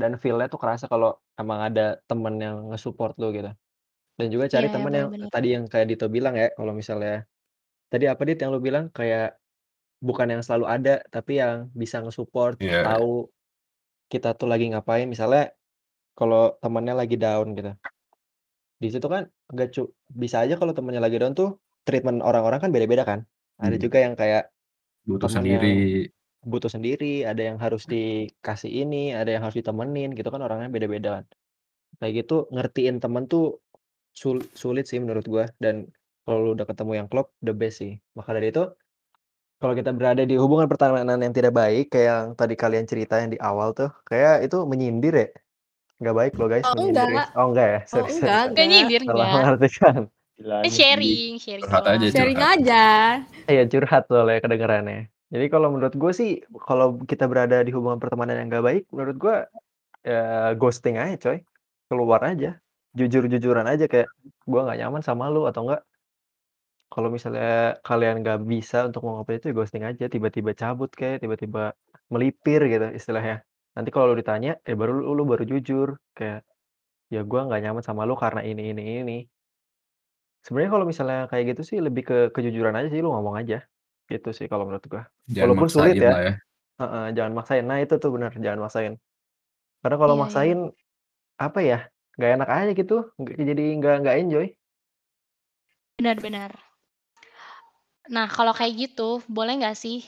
dan 0.00 0.18
feel-nya 0.18 0.48
tuh 0.50 0.60
kerasa 0.62 0.86
kalau 0.90 1.14
emang 1.38 1.60
ada 1.68 2.00
temen 2.10 2.34
yang 2.42 2.56
nge-support 2.72 3.14
lu 3.22 3.30
gitu. 3.36 3.50
Dan 4.18 4.28
juga 4.34 4.46
cari 4.50 4.66
Iya 4.68 4.74
temen 4.76 4.92
yang 4.94 5.08
benar-benar. 5.10 5.30
tadi 5.34 5.48
yang 5.56 5.64
kayak 5.72 5.86
Dito 5.90 6.06
bilang 6.10 6.34
ya, 6.38 6.48
kalau 6.58 6.72
misalnya 6.76 7.24
tadi 7.92 8.04
apa 8.10 8.22
Dit 8.28 8.38
yang 8.42 8.50
lu 8.54 8.60
bilang 8.62 8.90
kayak 8.94 9.38
bukan 10.02 10.28
yang 10.34 10.42
selalu 10.46 10.66
ada, 10.68 10.94
tapi 11.14 11.38
yang 11.42 11.70
bisa 11.74 12.02
nge-support, 12.02 12.58
Iya. 12.62 12.82
tahu 12.86 13.30
kita 14.12 14.34
tuh 14.38 14.48
lagi 14.52 14.68
ngapain. 14.72 15.06
Misalnya 15.08 15.52
kalau 16.18 16.54
temennya 16.62 16.94
lagi 16.98 17.16
down 17.20 17.54
gitu. 17.58 17.72
Di 18.82 18.88
situ 18.92 19.06
kan 19.14 19.22
nggak 19.54 19.68
cu 19.74 19.82
bisa 20.22 20.36
aja 20.44 20.54
kalau 20.60 20.72
temennya 20.76 21.02
lagi 21.06 21.16
down 21.22 21.34
tuh 21.40 21.50
treatment 21.86 22.18
orang-orang 22.28 22.58
kan 22.62 22.70
beda-beda 22.74 23.04
kan. 23.10 23.20
Ada 23.62 23.76
Hmm. 23.78 23.84
juga 23.84 23.98
yang 24.04 24.14
kayak 24.20 24.44
Butuh 25.06 25.30
sendiri. 25.30 25.74
butuh 26.42 26.70
sendiri, 26.74 27.22
ada 27.22 27.38
yang 27.38 27.58
harus 27.62 27.86
dikasih 27.86 28.70
ini, 28.82 29.14
ada 29.14 29.30
yang 29.30 29.42
harus 29.46 29.54
ditemenin 29.62 30.10
gitu 30.18 30.26
kan 30.34 30.42
orangnya 30.42 30.68
beda-beda 30.74 31.22
kan. 31.22 31.24
Kayak 32.02 32.12
gitu 32.26 32.36
ngertiin 32.54 32.96
temen 33.04 33.24
tuh 33.30 33.62
sul 34.20 34.42
sulit 34.62 34.84
sih 34.90 34.98
menurut 35.02 35.26
gua 35.30 35.46
dan 35.64 35.86
kalau 36.26 36.38
lu 36.44 36.50
udah 36.58 36.66
ketemu 36.70 36.92
yang 37.04 37.08
klop 37.12 37.30
the 37.46 37.54
best 37.54 37.76
sih. 37.82 37.92
Maka 38.18 38.30
dari 38.36 38.50
itu 38.54 38.64
kalau 39.62 39.74
kita 39.78 39.90
berada 39.94 40.22
di 40.26 40.34
hubungan 40.42 40.66
pertemanan 40.66 41.18
yang 41.22 41.34
tidak 41.38 41.54
baik 41.54 41.94
kayak 41.94 42.06
yang 42.10 42.26
tadi 42.34 42.54
kalian 42.58 42.86
cerita 42.90 43.14
yang 43.22 43.30
di 43.34 43.38
awal 43.38 43.70
tuh, 43.78 43.90
kayak 44.10 44.42
itu 44.46 44.58
menyindir 44.66 45.14
ya. 45.14 45.28
Nggak 46.00 46.14
baik 46.16 46.32
loh 46.40 46.48
guys 46.48 46.64
Oh 46.64 46.74
ya. 46.78 46.82
enggak. 46.88 47.26
Oh 47.36 47.46
enggak 47.52 47.66
ya? 47.68 47.80
Oh 47.80 47.88
Sorry 47.90 48.10
sorry 48.16 48.22
enggak 48.22 48.42
enggak. 48.48 48.66
nyindir 48.68 49.02
Salah 49.02 49.12
enggak. 49.12 49.34
mengartikan. 49.36 49.96
Gila 50.32 50.56
Eh 50.64 50.72
sharing, 50.72 51.32
sharing 51.36 51.64
Curhat 51.68 51.84
aja. 51.84 52.06
Sharing 52.08 52.38
curhat. 52.40 52.58
aja. 52.58 52.84
Iya 53.50 53.62
curhat 53.68 54.02
soalnya 54.08 54.38
kedengerannya. 54.40 55.00
Jadi 55.32 55.46
kalau 55.48 55.68
menurut 55.72 55.94
gue 55.96 56.12
sih 56.12 56.30
kalau 56.68 57.00
kita 57.04 57.24
berada 57.28 57.60
di 57.64 57.72
hubungan 57.72 58.00
pertemanan 58.00 58.40
yang 58.40 58.48
nggak 58.52 58.64
baik, 58.64 58.82
menurut 58.92 59.16
gua 59.16 59.36
ya 60.04 60.52
ghosting 60.56 60.96
aja 60.96 61.16
coy. 61.20 61.38
Keluar 61.88 62.20
aja. 62.24 62.56
Jujur-jujuran 62.92 63.64
aja 63.64 63.88
kayak 63.88 64.08
gua 64.44 64.68
nggak 64.68 64.78
nyaman 64.84 65.02
sama 65.04 65.32
lu 65.32 65.48
atau 65.48 65.68
enggak 65.68 65.82
kalau 66.92 67.08
misalnya 67.08 67.80
kalian 67.80 68.20
nggak 68.20 68.44
bisa 68.44 68.84
untuk 68.84 69.00
mengungkapin 69.08 69.40
itu 69.40 69.46
ya 69.48 69.54
ghosting 69.56 69.84
aja, 69.88 70.04
tiba-tiba 70.12 70.52
cabut 70.52 70.92
kayak 70.92 71.24
tiba-tiba 71.24 71.72
melipir 72.12 72.60
gitu 72.68 72.92
istilahnya. 72.92 73.40
Nanti 73.72 73.88
kalau 73.88 74.12
lu 74.12 74.16
ditanya, 74.20 74.60
eh 74.68 74.76
baru 74.76 75.00
lu, 75.00 75.16
lu 75.16 75.22
baru 75.24 75.44
jujur 75.48 75.96
kayak 76.12 76.44
ya 77.08 77.20
gua 77.24 77.48
nggak 77.48 77.60
nyaman 77.64 77.84
sama 77.84 78.04
lu 78.08 78.16
karena 78.16 78.40
ini 78.44 78.72
ini 78.72 78.82
ini. 79.04 79.18
Sebenarnya 80.44 80.72
kalau 80.74 80.86
misalnya 80.88 81.20
kayak 81.30 81.44
gitu 81.54 81.62
sih 81.62 81.78
lebih 81.78 82.02
ke 82.02 82.16
kejujuran 82.34 82.74
aja 82.74 82.88
sih 82.92 83.00
lu 83.00 83.14
ngomong 83.14 83.38
aja. 83.40 83.62
Gitu 84.10 84.28
sih 84.34 84.46
kalau 84.50 84.68
menurut 84.68 84.84
gua. 84.90 85.02
Jangan 85.30 85.54
Walaupun 85.54 85.68
sulit 85.70 85.96
maksain 85.96 86.04
ya. 86.04 86.20
ya. 86.20 86.34
Heeh, 86.82 87.04
jangan 87.16 87.32
maksain. 87.36 87.64
Nah, 87.64 87.78
itu 87.78 87.94
tuh 88.02 88.10
benar, 88.10 88.32
jangan 88.34 88.60
maksain. 88.60 88.92
Karena 89.80 89.96
kalau 89.96 90.14
Iya 90.14 90.18
iya. 90.18 90.22
maksain 90.26 90.58
apa 91.38 91.60
ya? 91.62 91.78
Nggak 92.18 92.30
enak 92.36 92.48
aja 92.52 92.70
gitu. 92.76 92.96
Jadi 93.22 93.64
nggak 93.78 93.94
nggak 94.04 94.16
enjoy. 94.20 94.46
Benar-benar. 95.96 96.50
Nah 98.10 98.26
kalau 98.26 98.50
kayak 98.50 98.74
gitu 98.90 99.22
boleh 99.30 99.62
nggak 99.62 99.78
sih 99.78 100.02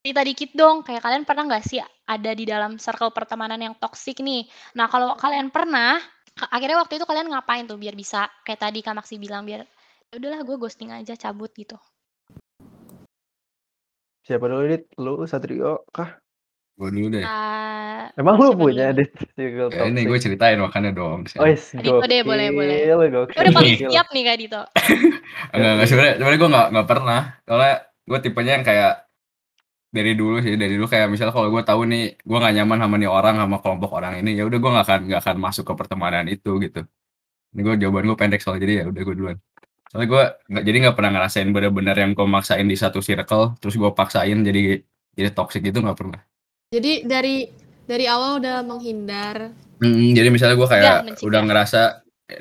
cerita 0.00 0.24
dikit 0.24 0.50
dong 0.56 0.80
kayak 0.80 1.04
kalian 1.04 1.28
pernah 1.28 1.44
nggak 1.44 1.64
sih 1.68 1.76
ada 1.84 2.32
di 2.32 2.48
dalam 2.48 2.80
circle 2.80 3.12
pertemanan 3.12 3.60
yang 3.60 3.74
toksik 3.76 4.24
nih? 4.24 4.48
Nah 4.72 4.88
kalau 4.88 5.12
kalian 5.12 5.52
pernah 5.52 6.00
akhirnya 6.48 6.80
waktu 6.80 6.96
itu 6.96 7.04
kalian 7.04 7.28
ngapain 7.28 7.68
tuh 7.68 7.76
biar 7.76 7.92
bisa 7.92 8.24
kayak 8.48 8.64
tadi 8.64 8.80
Kak 8.80 8.96
Maksi 8.96 9.20
bilang 9.20 9.44
biar 9.44 9.60
"Ya 10.08 10.14
udahlah 10.16 10.40
gue 10.40 10.56
ghosting 10.56 10.88
aja 10.88 11.12
cabut 11.20 11.52
gitu. 11.52 11.76
Siapa 14.24 14.46
dulu, 14.46 14.64
Dit? 14.72 14.88
Lu, 14.96 15.26
Satrio 15.28 15.84
kah? 15.90 16.16
Gue 16.80 16.88
dulu 16.94 17.18
deh. 17.18 17.24
Ah, 17.26 18.08
Emang 18.16 18.40
lu 18.40 18.56
punya? 18.56 18.94
Dit, 18.96 19.10
circle 19.36 19.68
Ya 19.68 19.84
ini 19.84 20.00
toxic? 20.00 20.08
gue 20.08 20.18
ceritain 20.22 20.58
makanya 20.60 20.90
dong. 20.96 21.28
Oh, 21.36 21.44
yes, 21.44 21.76
Dito 21.76 22.00
deh 22.08 22.24
boleh 22.24 22.48
boleh. 22.54 22.78
gokil, 22.88 23.36
Gue 23.36 23.42
udah 23.42 23.52
paling 23.52 23.74
siap 23.76 24.06
nih 24.16 24.22
Kak 24.24 24.36
Dito. 24.40 24.62
Enggak, 25.54 25.72
enggak 25.76 25.88
sebenarnya 25.92 26.14
sebenarnya 26.16 26.40
gue 26.40 26.50
nggak 26.56 26.66
nggak 26.72 26.88
pernah. 26.88 27.20
Soalnya 27.44 27.74
gue 27.84 28.18
tipenya 28.22 28.52
yang 28.56 28.64
kayak 28.64 28.92
dari 29.90 30.14
dulu 30.14 30.38
sih 30.38 30.54
dari 30.54 30.78
dulu 30.78 30.86
kayak 30.86 31.10
misalnya 31.10 31.34
kalau 31.34 31.50
gue 31.50 31.62
tahu 31.66 31.82
nih 31.90 32.02
gue 32.22 32.38
nggak 32.38 32.54
nyaman 32.62 32.78
sama 32.86 32.94
nih 33.02 33.10
orang 33.10 33.34
sama 33.42 33.56
kelompok 33.58 33.90
orang 33.98 34.12
ini 34.22 34.38
ya 34.38 34.46
udah 34.46 34.58
gue 34.62 34.70
nggak 34.70 34.86
akan 34.86 35.00
nggak 35.10 35.20
akan 35.26 35.36
masuk 35.42 35.64
ke 35.66 35.74
pertemanan 35.74 36.24
itu 36.30 36.50
gitu. 36.62 36.80
Ini 37.50 37.60
gue 37.66 37.74
jawaban 37.82 38.04
gue 38.06 38.18
pendek 38.18 38.40
soal 38.40 38.62
jadi 38.62 38.72
ya 38.82 38.84
udah 38.86 39.02
gue 39.02 39.14
duluan. 39.18 39.36
Soalnya 39.90 40.08
gue 40.14 40.22
nggak 40.54 40.64
jadi 40.64 40.76
nggak 40.86 40.96
pernah 40.96 41.10
ngerasain 41.18 41.48
bener-bener 41.50 41.96
yang 41.98 42.10
gue 42.14 42.26
maksain 42.26 42.66
di 42.70 42.76
satu 42.78 43.02
circle 43.02 43.58
terus 43.58 43.74
gue 43.74 43.90
paksain 43.90 44.38
jadi 44.46 44.78
jadi 45.18 45.30
toxic 45.34 45.66
gitu 45.66 45.82
nggak 45.82 45.98
pernah. 45.98 46.20
Jadi 46.70 47.02
dari 47.02 47.50
dari 47.82 48.06
awal 48.06 48.38
udah 48.38 48.62
menghindar. 48.62 49.50
Mm, 49.82 50.14
jadi 50.14 50.28
misalnya 50.30 50.54
gue 50.54 50.68
kayak 50.70 50.84
Udah 50.86 51.02
mencegah. 51.02 51.26
udah 51.26 51.40
ngerasa 51.42 51.80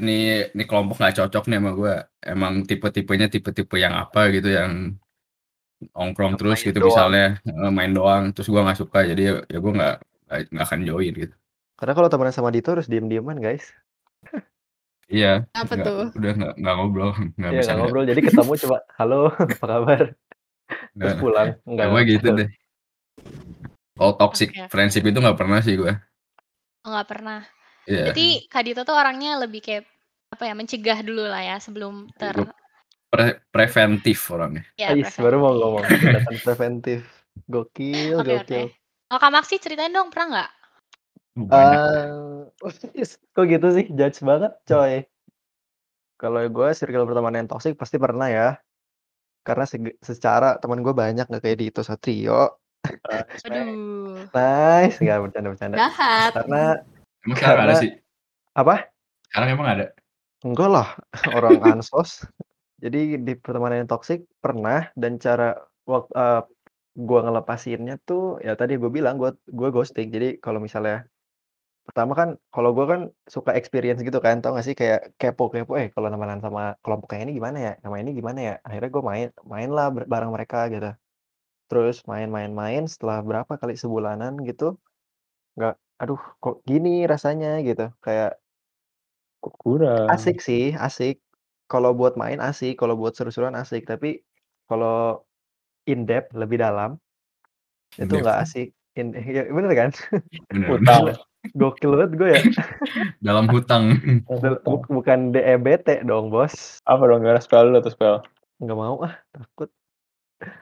nih 0.06 0.53
nih 0.53 0.65
kelompok 0.70 1.01
nggak 1.01 1.15
cocok 1.18 1.44
nih 1.50 1.58
sama 1.58 1.72
gue. 1.74 1.94
Emang 2.22 2.53
tipe-tipenya 2.70 3.25
tipe-tipe 3.34 3.75
yang 3.82 3.98
apa 3.98 4.29
gitu 4.29 4.53
yang 4.53 4.94
ongkrong 5.91 6.36
terus 6.36 6.59
Main 6.59 6.67
gitu 6.67 6.77
doang. 6.77 6.89
misalnya 6.91 7.25
eh, 7.41 7.71
main 7.71 7.91
doang 7.91 8.24
terus 8.29 8.48
gue 8.48 8.59
nggak 8.59 8.75
suka 8.77 9.00
jadi 9.05 9.21
ya, 9.21 9.33
ya 9.48 9.57
gue 9.57 9.71
nggak 9.71 9.95
nggak 10.27 10.39
nggak 10.51 10.65
akan 10.65 10.79
join 10.83 11.13
gitu. 11.15 11.36
Karena 11.74 11.93
kalau 11.93 12.07
temenan 12.07 12.36
sama 12.36 12.50
Dito 12.50 12.69
harus 12.69 12.86
diem-dieman, 12.86 13.39
guys. 13.39 13.71
Iya. 15.07 15.48
Apa 15.51 15.74
nggak- 15.74 15.88
tuh? 15.88 16.03
Udah 16.13 16.31
nggak 16.36 16.53
nggak 16.55 16.75
ngobrol 16.75 17.12
nggak 17.33 17.50
Iya, 17.50 17.55
bisa 17.55 17.65
nggak 17.65 17.71
nggak. 17.71 17.79
ngobrol. 17.81 18.05
Jadi 18.05 18.21
ketemu 18.21 18.51
coba, 18.59 18.77
halo, 18.93 19.19
apa 19.33 19.65
kabar? 19.65 20.01
Terus 20.69 20.93
Nggak. 20.93 21.17
pulang. 21.17 21.50
Enggak, 21.65 21.86
Ya, 21.86 21.89
gue 21.89 22.01
gitu 22.05 22.27
deh. 22.36 22.50
Kalau 23.95 24.13
toxic 24.15 24.50
oke. 24.51 24.69
friendship 24.69 25.03
itu 25.03 25.17
nggak 25.17 25.36
pernah 25.36 25.59
sih 25.59 25.75
gue. 25.75 25.91
Nggak 26.81 27.07
pernah. 27.07 27.41
Iya. 27.83 28.05
Berarti 28.05 28.27
Kak 28.45 28.63
Dito 28.63 28.81
tuh 28.83 28.93
orangnya 28.93 29.39
lebih 29.39 29.59
kayak 29.59 29.83
apa 30.29 30.43
ya 30.45 30.53
mencegah 30.53 31.00
dulu 31.01 31.25
lah 31.25 31.41
ya 31.41 31.57
sebelum 31.57 32.05
ter 32.13 32.38
pre- 33.10 33.42
preventif 33.50 34.20
orangnya. 34.30 34.63
ya 34.78 34.94
Ais, 34.94 35.13
baru 35.18 35.38
mau 35.38 35.51
preventif. 35.51 35.60
ngomong. 35.60 35.84
Tindakan 35.89 36.38
preventif. 36.42 37.01
Gokil, 37.46 38.16
Oke 38.20 38.32
oke. 38.36 38.36
gokil. 38.46 38.66
Kalau 39.10 39.20
Kak 39.20 39.34
Maksi 39.34 39.56
ceritain 39.58 39.89
dong 39.89 40.13
pernah 40.13 40.28
nggak? 40.30 40.50
Banyak. 41.39 41.80
Eh, 42.62 43.08
kok 43.34 43.44
gitu 43.46 43.68
sih? 43.74 43.86
Judge 43.89 44.20
banget, 44.22 44.54
coy. 44.63 45.01
Kalau 46.20 46.42
gue 46.44 46.70
circle 46.75 47.08
pertemanan 47.08 47.46
yang 47.46 47.50
toxic 47.50 47.74
pasti 47.74 47.96
pernah 47.96 48.28
ya. 48.28 48.50
Karena 49.42 49.63
sege- 49.63 49.96
secara 50.04 50.60
teman 50.60 50.84
gue 50.84 50.92
banyak 50.92 51.25
nggak 51.25 51.42
kayak 51.42 51.58
Dito 51.58 51.82
Satrio. 51.82 52.60
Aduh. 53.48 54.28
Nice, 54.30 55.00
nggak 55.00 55.20
bercanda-bercanda. 55.25 55.75
Jahat. 55.80 56.32
Karena 56.36 56.63
Emang 57.24 57.38
sekarang 57.39 57.56
ada 57.58 57.72
karena 57.72 57.82
sih. 57.82 57.92
apa? 58.54 58.75
Sekarang 59.32 59.48
emang 59.50 59.68
ada. 59.68 59.86
Enggak 60.44 60.70
lah, 60.72 60.88
orang 61.34 61.60
ansos. 61.63 62.24
Jadi 62.83 63.19
di 63.27 63.33
pertemanan 63.36 63.83
yang 63.86 63.91
toxic 63.91 64.19
pernah 64.43 64.88
dan 64.95 65.19
cara 65.19 65.55
waktu 65.88 66.13
gua 67.00 67.19
ngelepasinnya 67.25 67.95
tuh 68.09 68.43
ya 68.43 68.53
tadi 68.59 68.75
gue 68.81 68.91
bilang 68.91 69.15
gue 69.21 69.31
gue 69.59 69.69
ghosting. 69.75 70.07
Jadi 70.15 70.27
kalau 70.43 70.59
misalnya 70.63 71.07
pertama 71.88 72.13
kan 72.19 72.29
kalau 72.55 72.71
gue 72.77 72.86
kan 72.91 73.01
suka 73.36 73.51
experience 73.59 74.01
gitu 74.05 74.19
kan, 74.25 74.39
tau 74.43 74.53
gak 74.57 74.65
sih 74.67 74.75
kayak 74.77 75.15
kepo-kepo, 75.21 75.74
eh 75.81 75.89
kalau 75.95 76.07
temenan 76.13 76.39
sama 76.45 76.77
kelompok 76.86 77.09
yang 77.17 77.24
ini 77.27 77.33
gimana 77.39 77.57
ya, 77.67 77.74
sama 77.83 77.98
ini 78.03 78.12
gimana 78.19 78.39
ya, 78.50 78.53
akhirnya 78.67 78.89
gue 78.95 79.03
main 79.12 79.27
main 79.48 79.69
lah 79.74 79.88
bareng 79.91 80.31
mereka 80.36 80.69
gitu. 80.74 80.89
Terus 81.69 81.95
main 82.12 82.29
main 82.33 82.51
main 82.53 82.83
setelah 82.91 83.19
berapa 83.25 83.53
kali 83.62 83.75
sebulanan 83.77 84.38
gitu, 84.50 84.77
nggak 85.57 85.75
aduh 86.01 86.21
kok 86.43 86.55
gini 86.69 87.05
rasanya 87.09 87.62
gitu, 87.65 87.91
kayak 88.05 88.39
kurang? 89.63 90.07
asik 90.12 90.38
sih, 90.43 90.75
asik. 90.75 91.17
Kalau 91.70 91.94
buat 91.94 92.18
main 92.18 92.42
asik, 92.42 92.82
kalau 92.82 92.98
buat 92.98 93.14
seru-seruan 93.14 93.54
asik, 93.54 93.86
tapi 93.86 94.26
kalau 94.66 95.22
in 95.86 96.10
depth, 96.10 96.34
lebih 96.34 96.58
dalam, 96.58 96.98
In 98.02 98.10
itu 98.10 98.18
depth. 98.18 98.26
nggak 98.26 98.40
asik. 98.42 98.70
In 98.98 99.14
ya 99.38 99.46
bener 99.46 99.74
kan? 99.78 99.90
Bener. 100.50 100.68
Utang. 100.82 101.04
Gokil 101.56 101.96
banget 101.96 102.12
gue 102.20 102.30
ya. 102.36 102.42
Dalam 103.32 103.48
hutang. 103.48 103.96
Bukan 104.92 105.32
DEBT 105.32 106.04
dong, 106.04 106.28
Bos. 106.28 106.84
Apa 106.84 107.08
dong 107.08 107.24
gara 107.24 107.40
spell 107.40 107.72
lu 107.72 107.80
atau 107.80 107.94
spell? 107.94 108.20
Nggak 108.60 108.76
mau 108.76 109.00
ah, 109.08 109.16
takut. 109.32 109.72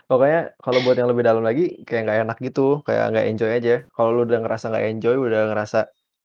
Pokoknya 0.06 0.54
kalau 0.62 0.80
buat 0.86 0.98
yang 1.02 1.10
lebih 1.10 1.26
dalam 1.26 1.42
lagi 1.42 1.82
kayak 1.82 2.06
nggak 2.06 2.20
enak 2.30 2.38
gitu, 2.46 2.86
kayak 2.86 3.10
nggak 3.10 3.26
enjoy 3.26 3.50
aja. 3.50 3.76
Kalau 3.90 4.10
lu 4.14 4.22
udah 4.30 4.40
ngerasa 4.46 4.70
nggak 4.70 4.86
enjoy, 4.86 5.16
udah 5.18 5.42
ngerasa 5.54 5.80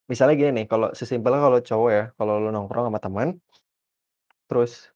misalnya 0.09 0.35
gini 0.37 0.51
nih, 0.63 0.67
kalau 0.69 0.89
sesimpelnya 0.93 1.41
kalau 1.41 1.59
cowok 1.65 1.91
ya, 1.93 2.05
kalau 2.21 2.35
lu 2.37 2.49
nongkrong 2.53 2.93
sama 2.93 3.01
teman, 3.01 3.29
terus 4.53 4.93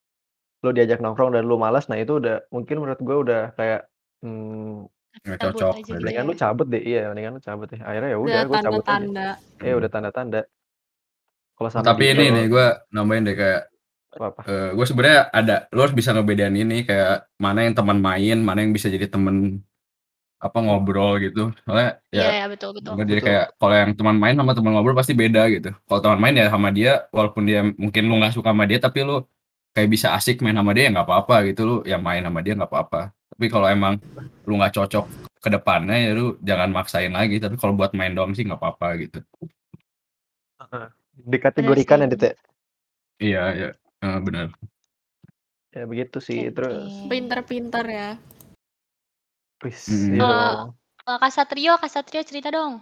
lu 0.61 0.77
diajak 0.77 1.01
nongkrong 1.01 1.33
dan 1.33 1.49
lu 1.49 1.57
malas, 1.57 1.89
nah 1.89 1.97
itu 1.97 2.21
udah 2.21 2.45
mungkin 2.53 2.77
menurut 2.85 3.01
gue 3.01 3.17
udah 3.17 3.43
kayak 3.57 3.89
hmm, 4.21 4.85
Nggak 5.25 5.39
cocok. 5.49 5.73
aja 5.73 5.81
gitu. 5.81 5.89
gitu 5.97 6.01
mendingan 6.05 6.25
ya. 6.25 6.29
lu 6.29 6.35
cabut 6.37 6.67
deh, 6.69 6.83
iya 6.85 7.01
mendingan 7.09 7.33
lu 7.37 7.41
cabut 7.41 7.69
deh. 7.73 7.81
Akhirnya 7.81 8.11
ya 8.13 8.19
udah 8.21 8.41
gue 8.45 8.59
cabut 8.61 8.85
aja. 8.85 8.89
tanda-tanda. 8.93 9.29
Eh 9.65 9.73
udah 9.73 9.89
tanda-tanda. 9.89 10.41
Kalau 11.57 11.71
sama 11.73 11.85
Tapi 11.89 12.05
Dito, 12.05 12.21
ini 12.21 12.27
nih 12.37 12.47
gue 12.53 12.67
nambahin 12.93 13.25
deh 13.25 13.37
kayak 13.37 13.63
apa? 14.17 14.41
eh 14.49 14.69
gue 14.77 14.87
sebenarnya 14.89 15.21
ada 15.29 15.57
lo 15.73 15.81
harus 15.85 15.97
bisa 15.97 16.13
ngebedain 16.17 16.57
ini 16.57 16.85
kayak 16.85 17.29
mana 17.41 17.65
yang 17.65 17.73
teman 17.77 17.99
main, 18.01 18.37
mana 18.45 18.61
yang 18.65 18.73
bisa 18.77 18.89
jadi 18.93 19.09
temen 19.09 19.61
apa 20.37 20.59
ngobrol 20.61 21.17
gitu. 21.21 21.53
Soalnya 21.65 21.97
Iya 22.13 22.25
ya 22.29 22.33
ya 22.45 22.47
betul 22.53 22.77
betul. 22.77 22.93
Bener, 22.97 23.09
jadi 23.09 23.21
Betul. 23.21 23.29
kayak 23.33 23.47
kalau 23.57 23.75
yang 23.77 23.93
teman 23.97 24.17
main 24.21 24.37
sama 24.37 24.53
teman 24.53 24.73
ngobrol 24.77 24.97
pasti 24.97 25.13
beda 25.17 25.43
gitu. 25.49 25.71
Kalau 25.89 26.01
teman 26.05 26.21
main 26.21 26.37
ya 26.37 26.47
sama 26.53 26.69
dia, 26.73 27.09
walaupun 27.09 27.43
dia 27.49 27.61
mungkin 27.65 28.03
lu 28.09 28.15
nggak 28.21 28.37
suka 28.37 28.53
sama 28.53 28.65
dia, 28.69 28.79
tapi 28.81 29.01
lu 29.05 29.25
kayak 29.77 29.93
bisa 29.93 30.17
asik 30.17 30.41
main 30.41 30.57
sama 30.57 30.73
dia 30.73 30.89
ya 30.89 30.97
nggak 30.97 31.05
apa-apa 31.05 31.37
gitu. 31.53 31.61
Lu 31.69 31.77
yang 31.85 32.01
main 32.01 32.25
sama 32.25 32.41
dia 32.41 32.57
nggak 32.57 32.73
apa-apa. 32.73 33.13
Tapi 33.13 33.47
kalau 33.53 33.69
emang 33.69 34.01
lu 34.49 34.57
nggak 34.57 34.73
cocok 34.73 35.05
ke 35.37 35.49
depannya 35.53 35.97
ya 36.01 36.11
lu 36.17 36.41
jangan 36.41 36.73
maksain 36.73 37.13
lagi. 37.13 37.37
Tapi 37.37 37.61
kalau 37.61 37.77
buat 37.77 37.93
main 37.93 38.17
doang 38.17 38.33
sih 38.33 38.49
nggak 38.49 38.57
apa-apa 38.57 38.89
gitu. 39.05 39.21
Dikategorikan 41.13 42.01
ya, 42.01 42.09
Bener 42.09 42.17
sih. 42.17 42.17
Dit 42.17 42.23
ya? 42.25 42.35
Iya, 43.17 43.43
iya. 43.53 43.71
Eh, 44.05 44.19
bener. 44.25 44.47
Ya 45.77 45.85
begitu 45.85 46.25
sih. 46.25 46.49
Oke, 46.49 46.57
Terus. 46.57 46.93
Pinter-pinter 47.13 47.85
ya. 47.85 48.11
wis, 49.65 49.89
Mm. 49.89 50.13
iya 50.13 50.21
Kalau 50.21 50.37
dong. 50.37 50.69
kalau 51.01 51.19
Kak 51.21 51.33
Satrio, 51.33 51.73
Kak 51.81 51.89
Satrio 51.93 52.21
cerita 52.25 52.49
dong. 52.53 52.81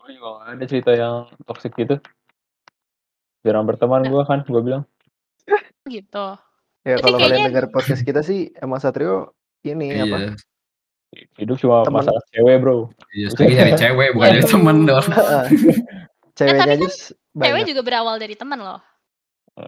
Oh 0.00 0.08
nggak 0.08 0.56
ada 0.56 0.64
cerita 0.68 0.90
yang 0.92 1.28
toxic 1.48 1.72
gitu. 1.76 1.96
Jarang 3.44 3.64
berteman 3.64 4.04
gua 4.12 4.28
kan, 4.28 4.44
gua 4.44 4.60
bilang. 4.60 4.82
Gitu. 5.90 6.26
Ya 6.80 6.96
kalau 6.96 7.18
kalian 7.18 7.28
kayaknya 7.28 7.48
dengar 7.52 7.66
podcast 7.74 8.02
kita 8.06 8.24
sih 8.24 8.54
emang 8.56 8.80
Satrio 8.80 9.34
ini 9.66 9.92
apa? 10.00 10.16
Iya. 10.16 10.30
Hidup 11.42 11.58
cuma 11.58 11.82
Temen. 11.82 12.06
masalah 12.06 12.22
cewek, 12.30 12.56
bro. 12.62 12.86
Iya, 13.10 13.26
lagi 13.34 13.52
nyari 13.58 13.72
cewek 13.74 14.08
bukan 14.14 14.26
nyari 14.30 14.40
Waduh. 14.40 14.52
temen 14.54 14.76
doang. 14.86 15.08
Ceweknya 16.38 16.62
tapi 16.62 16.72
aja 16.72 16.86
kan 16.86 17.44
Cewek 17.50 17.62
juga 17.66 17.80
berawal 17.82 18.16
dari 18.22 18.34
teman 18.38 18.58
loh. 18.62 18.80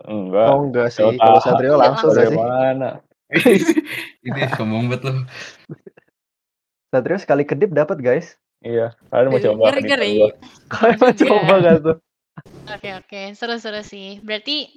Enggak. 0.09 0.47
Oh 0.49 0.59
enggak 0.65 0.89
sih, 0.95 1.03
kalau. 1.05 1.43
Satrio 1.43 1.75
Enggak 1.77 1.83
langsung 1.85 2.11
langsung. 2.15 2.17
Dari 2.17 2.31
sih? 2.33 2.39
mana? 2.39 2.91
Ini 4.31 4.41
sombong 4.57 4.85
banget 4.89 5.01
lu. 5.05 5.13
Satrio 6.89 7.19
sekali 7.21 7.43
kedip 7.45 7.75
dapat 7.75 7.99
guys. 8.01 8.39
Iya, 8.63 8.95
kalian 9.11 9.29
mau 9.35 9.41
coba 9.43 9.63
Ngeri 9.69 9.83
kenipan 9.83 9.91
ngeri. 9.91 10.13
gua. 10.15 10.31
Kalian 10.71 10.99
mau 11.03 11.13
coba 11.19 11.55
gak 11.59 11.77
tuh? 11.83 11.97
Oke 12.71 12.91
oke, 12.95 13.23
seru-seru 13.35 13.83
sih. 13.83 14.23
Berarti 14.23 14.71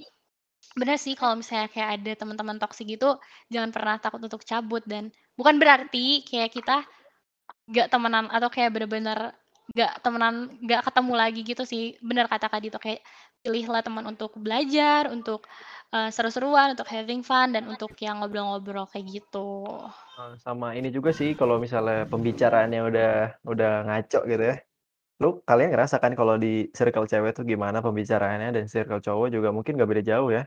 benar 0.76 0.98
sih 1.00 1.16
kalau 1.16 1.40
misalnya 1.40 1.72
kayak 1.72 1.90
ada 2.00 2.12
teman-teman 2.20 2.58
toksik 2.60 2.86
gitu, 2.92 3.18
jangan 3.50 3.72
pernah 3.76 3.96
takut 4.00 4.20
untuk 4.20 4.44
cabut 4.44 4.84
dan 4.84 5.10
bukan 5.40 5.56
berarti 5.58 6.24
kayak 6.28 6.52
kita 6.52 6.84
nggak 7.72 7.88
temenan 7.90 8.26
atau 8.30 8.50
kayak 8.54 8.70
bener-bener 8.76 9.34
nggak 9.74 9.94
temenan, 10.06 10.36
nggak 10.62 10.82
ketemu 10.86 11.14
lagi 11.18 11.42
gitu 11.42 11.64
sih. 11.66 11.84
Bener 12.04 12.30
kata 12.30 12.46
Kak 12.52 12.62
Dito 12.62 12.78
kayak 12.78 13.02
pilihlah 13.42 13.82
teman 13.82 14.06
untuk 14.06 14.38
belajar, 14.38 15.10
untuk 15.10 15.46
eh, 15.96 16.10
seru-seruan, 16.14 16.78
untuk 16.78 16.86
having 16.90 17.22
fun 17.26 17.54
dan 17.56 17.66
untuk 17.66 17.92
yang 18.02 18.22
ngobrol-ngobrol 18.22 18.86
kayak 18.92 19.06
gitu. 19.22 19.66
Eh, 20.22 20.34
Sama 20.46 20.78
ini 20.78 20.90
juga 20.94 21.12
sih 21.12 21.34
kalau 21.40 21.58
misalnya 21.58 22.06
pembicaraannya 22.12 22.82
udah 22.90 23.12
udah 23.52 23.72
ngaco 23.90 24.20
gitu 24.30 24.44
ya. 24.52 24.56
Lu 25.22 25.30
kalian 25.50 25.70
ngerasa 25.74 25.98
kan 26.04 26.14
kalau 26.20 26.36
di 26.36 26.68
circle 26.78 27.08
cewek 27.08 27.32
tuh 27.38 27.46
gimana 27.48 27.80
pembicaraannya 27.86 28.50
dan 28.56 28.66
circle 28.68 29.02
cowok 29.02 29.28
juga 29.36 29.50
mungkin 29.56 29.80
gak 29.80 29.90
beda 29.92 30.04
jauh 30.06 30.30
ya. 30.32 30.44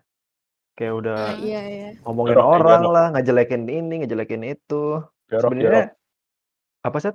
Kayak 0.78 0.94
udah 0.94 1.18
Nah, 1.18 1.34
iya 1.42 1.60
iya. 1.66 1.88
ngomongin 2.06 2.38
Jorok 2.38 2.46
orang 2.54 2.80
jorok. 2.80 2.94
lah, 2.94 3.06
ngejelekin 3.10 3.62
ini, 3.66 3.94
ngejelekin 4.06 4.42
itu. 4.46 5.02
Jorok, 5.26 5.26
jorok, 5.26 5.50
Sebenarnya 5.50 5.84
apa 6.80 6.96
sih? 7.02 7.14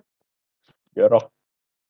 jorok. 0.94 1.26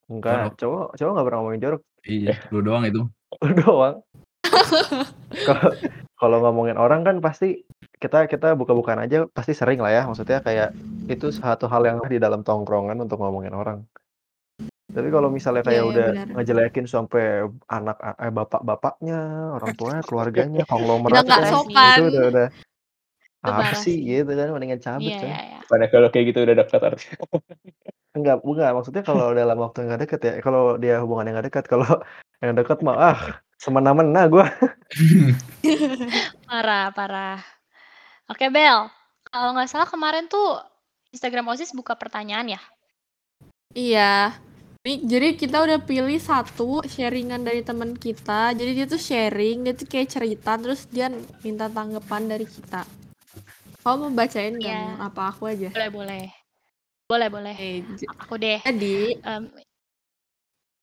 Enggak, 0.05 0.37
Jorok. 0.37 0.53
cowok 0.61 0.87
cowok 0.95 1.11
nggak 1.11 1.25
pernah 1.25 1.39
ngomongin 1.41 1.61
jorok. 1.65 1.81
Iya, 2.05 2.33
lu 2.53 2.59
doang 2.61 2.83
itu. 2.85 3.01
Lu 3.41 3.51
doang. 3.57 3.95
Kalau 5.49 5.71
kalau 6.13 6.37
ngomongin 6.45 6.77
orang 6.77 7.01
kan 7.01 7.17
pasti 7.17 7.65
kita 7.97 8.29
kita 8.29 8.53
buka-bukaan 8.53 9.01
aja 9.01 9.25
pasti 9.33 9.51
sering 9.51 9.81
lah 9.81 9.89
ya. 9.89 10.01
Maksudnya 10.05 10.39
kayak 10.39 10.77
itu 11.09 11.33
satu 11.33 11.65
hal 11.65 11.81
yang 11.83 11.97
di 12.05 12.21
dalam 12.21 12.45
tongkrongan 12.45 13.01
untuk 13.01 13.17
ngomongin 13.17 13.51
orang. 13.51 13.81
Tapi 14.93 15.09
kalau 15.09 15.29
misalnya 15.33 15.65
kayak 15.65 15.73
Iya, 15.73 15.83
iya, 15.83 15.91
udah 15.91 16.07
benar. 16.13 16.27
ngejelekin 16.37 16.85
sampai 16.85 17.25
anak 17.67 17.97
eh, 17.99 18.31
bapak-bapaknya, 18.31 19.19
orang 19.57 19.73
tuanya, 19.73 20.01
keluarganya, 20.05 20.63
konglomerat 20.71 21.25
parah 21.25 21.65
kan, 21.65 21.97
itu 21.97 22.03
udah 22.13 22.23
udah 22.29 22.47
Itu 23.43 23.51
apa 23.51 23.75
sih 23.75 23.97
gitu 23.99 24.31
kan 24.31 24.47
mendingan 24.55 24.79
cabut 24.79 25.09
coy. 25.09 25.27
iya 25.27 25.39
iya. 25.43 25.59
Pada 25.67 25.85
kalau 25.91 26.07
kayak 26.13 26.25
gitu 26.31 26.39
udah 26.47 26.55
dekat 26.55 26.79
artinya. 26.79 27.17
Enggak, 28.13 28.37
enggak 28.45 28.71
maksudnya 28.77 29.03
kalau 29.03 29.33
dalam 29.33 29.57
waktu 29.57 29.83
yang 29.83 29.87
nggak 29.89 30.01
deket 30.05 30.19
ya, 30.21 30.33
kalau 30.39 30.77
dia 30.77 31.01
hubungan 31.01 31.27
yang 31.27 31.35
nggak 31.41 31.49
dekat, 31.49 31.65
kalau 31.65 31.89
yang 32.39 32.53
dekat 32.53 32.77
mah 32.85 32.95
ah 32.95 33.19
semena-mena 33.57 34.29
gue. 34.29 34.43
Parah 36.47 36.93
parah. 36.93 37.41
Oke 38.29 38.47
Bel, 38.53 38.87
kalau 39.27 39.49
nggak 39.57 39.69
salah 39.71 39.89
kemarin 39.89 40.29
tuh 40.29 40.61
Instagram 41.09 41.49
OSIS 41.49 41.73
buka 41.73 41.97
pertanyaan 41.97 42.55
ya? 42.55 42.61
Iya. 43.73 44.37
Jadi 44.83 45.39
kita 45.39 45.63
udah 45.63 45.79
pilih 45.79 46.19
satu 46.19 46.83
sharingan 46.83 47.39
dari 47.47 47.63
teman 47.63 47.95
kita. 47.95 48.51
Jadi 48.51 48.71
dia 48.75 48.83
tuh 48.83 48.99
sharing, 48.99 49.63
dia 49.63 49.71
tuh 49.71 49.87
kayak 49.87 50.11
cerita, 50.11 50.59
terus 50.59 50.83
dia 50.91 51.07
minta 51.39 51.71
tanggapan 51.71 52.27
dari 52.27 52.43
kita. 52.43 52.83
Kau 53.79 53.95
mau 53.95 54.11
bacain? 54.11 54.59
Iya. 54.59 54.99
Mau 54.99 55.07
Apa 55.07 55.31
aku 55.31 55.47
aja? 55.47 55.71
Boleh 55.71 55.87
boleh. 55.87 56.23
Boleh 57.07 57.27
boleh. 57.31 57.55
Eh, 57.55 57.79
Aku 58.27 58.35
deh. 58.35 58.59
Jadi, 58.59 59.23
Em, 59.23 59.43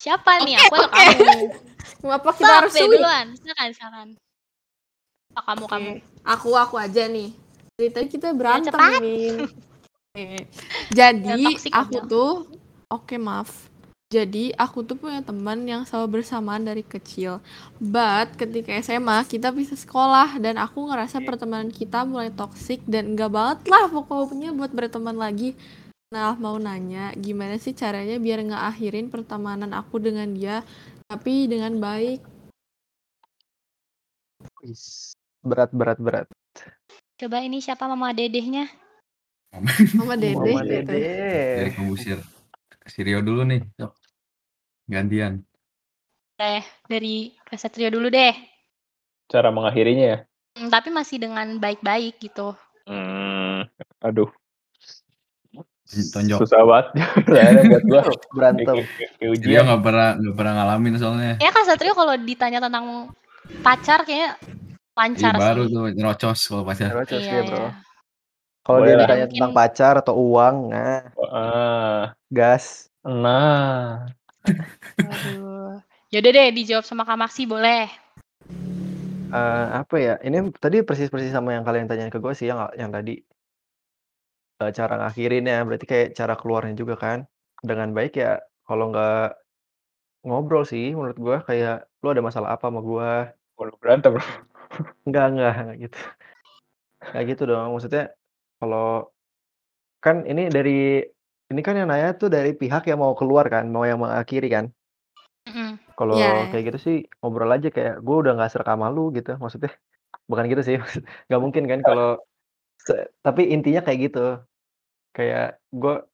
siapa 0.01 0.49
nih? 0.49 0.57
Oke, 0.57 0.65
Aku 0.65 0.75
atau 0.81 0.89
oke. 0.89 0.97
kamu? 0.97 1.41
apa 2.17 2.31
kita 2.41 2.53
harus 2.57 2.73
deh 2.73 2.89
duluan. 2.89 3.27
Silakan 3.37 3.69
silakan. 3.77 4.09
Oh, 5.37 5.45
kamu 5.45 5.65
Oke. 5.69 5.73
kamu. 5.77 5.93
Aku 6.25 6.49
aku 6.57 6.75
aja 6.81 7.05
nih. 7.05 7.37
Tadi 7.77 8.09
kita 8.09 8.33
berantem 8.33 8.73
cepat. 8.73 8.97
ini. 9.05 9.45
Oke. 10.17 10.49
Jadi 10.89 11.45
toxic, 11.53 11.73
aku 11.77 11.97
tuh 12.09 12.33
oke 12.89 13.21
maaf. 13.21 13.69
Jadi 14.11 14.51
aku 14.59 14.83
tuh 14.83 14.99
punya 14.99 15.23
teman 15.23 15.63
yang 15.71 15.87
selalu 15.87 16.19
bersamaan 16.19 16.67
dari 16.67 16.83
kecil. 16.83 17.39
But 17.79 18.35
ketika 18.35 18.75
SMA 18.83 19.23
kita 19.31 19.55
bisa 19.55 19.79
sekolah 19.79 20.35
dan 20.43 20.59
aku 20.59 20.91
ngerasa 20.91 21.23
pertemanan 21.23 21.71
kita 21.71 22.03
mulai 22.03 22.35
toksik 22.35 22.83
dan 22.91 23.15
enggak 23.15 23.31
banget 23.31 23.71
lah 23.71 23.87
pokoknya 23.87 24.51
buat 24.51 24.75
berteman 24.75 25.15
lagi. 25.15 25.55
Nah 26.11 26.35
mau 26.35 26.59
nanya 26.59 27.15
gimana 27.15 27.55
sih 27.55 27.71
caranya 27.71 28.19
biar 28.19 28.43
nggak 28.43 28.65
akhirin 28.75 29.15
pertemanan 29.15 29.71
aku 29.71 30.03
dengan 30.03 30.27
dia 30.35 30.67
tapi 31.07 31.47
dengan 31.47 31.79
baik. 31.79 32.19
Berat 35.47 35.71
berat 35.71 35.99
berat. 36.03 36.27
Coba 37.15 37.47
ini 37.47 37.63
siapa 37.63 37.87
mama 37.87 38.11
dedehnya? 38.11 38.67
Mama 39.95 40.19
Dede. 40.19 40.35
Mama 40.35 40.67
gitu. 40.67 40.91
Dede. 40.91 40.99
Dari 41.63 41.71
pengusir. 41.79 42.19
Si 42.91 43.07
Rio 43.07 43.23
dulu 43.23 43.47
nih. 43.47 43.63
Sok. 43.79 44.00
Gantian. 44.91 45.47
Eh, 46.35 46.67
dari 46.91 47.31
Kesatrio 47.47 47.95
dulu 47.95 48.11
deh. 48.11 48.35
Cara 49.31 49.55
mengakhirinya 49.55 50.05
ya. 50.05 50.19
Hmm, 50.59 50.67
tapi 50.67 50.91
masih 50.91 51.23
dengan 51.23 51.63
baik-baik 51.63 52.19
gitu. 52.19 52.59
Hmm, 52.91 53.71
aduh. 54.03 54.27
Tonjok. 55.91 56.39
Susah 56.43 56.63
banget 56.67 56.87
buat 57.71 57.85
gua. 57.87 58.03
Berantem. 58.35 58.77
Dia 59.43 59.63
nggak 59.63 59.83
pernah 59.83 60.09
nggak 60.19 60.35
pernah 60.35 60.53
ngalamin 60.59 60.95
soalnya. 60.99 61.35
Ya 61.39 61.51
Kak 61.51 61.67
Satrio 61.67 61.95
kalau 61.95 62.15
ditanya 62.19 62.59
tentang 62.59 63.11
pacar 63.63 64.03
kayaknya 64.03 64.39
Iya 64.39 64.99
lancar 64.99 65.35
baru 65.39 65.63
sih. 65.65 65.73
tuh 65.75 65.85
nyerocos 65.97 66.41
kalau 66.47 66.65
pacar. 66.67 66.91
Terus 67.07 67.25
Iya, 67.25 67.33
ya, 67.33 67.43
Bro. 67.47 67.59
iya. 67.59 67.71
Kalau 68.61 68.79
dia 68.85 68.95
ditanya 68.99 69.27
tentang 69.31 69.53
pacar 69.57 69.95
atau 69.99 70.15
uang, 70.15 70.57
nah, 70.69 71.01
Ah, 71.33 72.03
gas. 72.29 72.87
nah. 73.01 74.05
Waduh. 74.45 75.83
Yaudah 76.11 76.31
deh 76.35 76.49
dijawab 76.51 76.83
sama 76.83 77.07
Kak 77.07 77.19
Maksi 77.21 77.47
boleh. 77.47 77.87
Eh, 79.31 79.67
apa 79.71 79.97
ya? 80.03 80.15
Ini 80.19 80.51
tadi 80.59 80.83
persis-persis 80.83 81.31
sama 81.31 81.55
yang 81.55 81.63
kalian 81.63 81.87
tanyain 81.87 82.11
ke 82.11 82.19
gue 82.19 82.35
sih 82.35 82.51
yang 82.51 82.67
yang 82.75 82.91
tadi. 82.91 83.23
Eh, 84.61 84.71
cara 84.75 84.99
ngakhirinnya 84.99 85.63
berarti 85.63 85.87
kayak 85.87 86.09
cara 86.19 86.35
keluarnya 86.35 86.75
juga 86.75 86.99
kan. 86.99 87.19
Dengan 87.63 87.95
baik 87.95 88.19
ya 88.19 88.43
kalau 88.67 88.91
nggak 88.91 89.39
ngobrol 90.27 90.67
sih 90.67 90.93
menurut 90.93 91.17
gue 91.17 91.37
kayak 91.47 91.89
lu 92.03 92.09
ada 92.11 92.23
masalah 92.27 92.59
apa 92.59 92.67
sama 92.67 92.83
gue? 92.83 93.11
Kalau 93.55 93.75
berantem 93.79 94.19
bro. 94.19 94.27
Enggak, 95.07 95.27
enggak, 95.31 95.55
enggak 95.63 95.79
gitu. 95.79 96.01
Enggak 97.07 97.25
gitu 97.31 97.43
dong. 97.47 97.69
Maksudnya 97.79 98.05
kalau 98.59 99.15
kan 100.03 100.27
ini 100.27 100.51
dari 100.51 101.07
ini 101.51 101.61
kan 101.67 101.75
yang 101.75 101.91
nanya 101.91 102.15
tuh 102.15 102.31
dari 102.31 102.55
pihak 102.55 102.87
yang 102.87 103.03
mau 103.03 103.13
keluar 103.19 103.51
kan, 103.51 103.67
mau 103.67 103.83
yang 103.83 103.99
mengakhiri 103.99 104.49
kan. 104.49 104.71
Mm-mm. 105.51 105.83
Kalau 105.99 106.17
Iya. 106.17 106.49
kayak 106.49 106.65
gitu 106.73 106.79
sih 106.79 106.97
ngobrol 107.21 107.51
aja 107.51 107.69
kayak 107.69 108.01
gue 108.01 108.17
udah 108.23 108.39
nggak 108.39 108.51
serak 108.55 108.71
sama 108.71 108.87
lu 108.89 109.11
gitu. 109.11 109.35
Maksudnya 109.37 109.75
bukan 110.31 110.47
gitu 110.47 110.63
sih. 110.63 110.77
Nggak 111.27 111.41
mungkin 111.43 111.65
kan 111.67 111.81
kalau 111.83 112.23
tapi 113.27 113.51
intinya 113.51 113.83
kayak 113.83 113.99
gitu. 114.11 114.39
Kayak 115.11 115.59
gue 115.75 116.07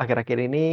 akhir-akhir 0.00 0.38
ini 0.48 0.66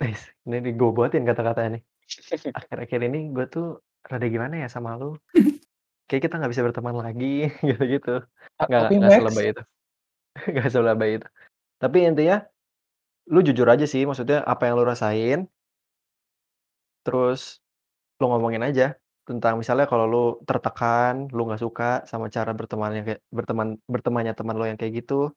guys, 0.00 0.24
ini 0.48 0.72
gue 0.72 0.90
buatin 0.90 1.28
kata-katanya 1.28 1.78
nih. 1.78 1.82
Akhir-akhir 2.58 3.00
ini 3.04 3.30
gue 3.36 3.46
tuh 3.52 3.84
rada 4.08 4.26
gimana 4.28 4.64
ya 4.64 4.68
sama 4.72 4.96
lu. 4.96 5.20
Kayak 6.08 6.28
kita 6.28 6.34
nggak 6.40 6.52
bisa 6.52 6.64
berteman 6.64 6.96
lagi 7.00 7.48
gitu-gitu. 7.68 8.24
Nggak 8.64 8.82
nggak 8.96 9.12
selebay 9.20 9.46
itu. 9.52 9.62
Nggak 10.50 10.68
selebay 10.72 11.10
itu. 11.20 11.28
Tapi 11.80 11.98
intinya 12.08 12.36
lu 13.28 13.40
jujur 13.40 13.64
aja 13.68 13.88
sih 13.88 14.04
maksudnya 14.04 14.44
apa 14.44 14.68
yang 14.68 14.76
lu 14.76 14.84
rasain 14.84 15.48
terus 17.04 17.60
lu 18.20 18.28
ngomongin 18.28 18.64
aja 18.64 18.96
tentang 19.24 19.56
misalnya 19.56 19.88
kalau 19.88 20.04
lu 20.04 20.24
tertekan, 20.44 21.32
lu 21.32 21.48
nggak 21.48 21.62
suka 21.64 22.04
sama 22.04 22.28
cara 22.28 22.52
bertemannya 22.52 23.02
kayak 23.08 23.20
berteman 23.32 23.80
bertemannya 23.88 24.36
teman 24.36 24.56
lo 24.60 24.68
yang 24.68 24.76
kayak 24.76 25.00
gitu, 25.00 25.32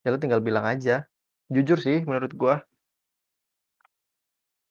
ya 0.00 0.08
lu 0.08 0.16
tinggal 0.16 0.40
bilang 0.40 0.64
aja. 0.64 1.04
Jujur 1.52 1.76
sih 1.76 2.00
menurut 2.08 2.32
gua. 2.32 2.64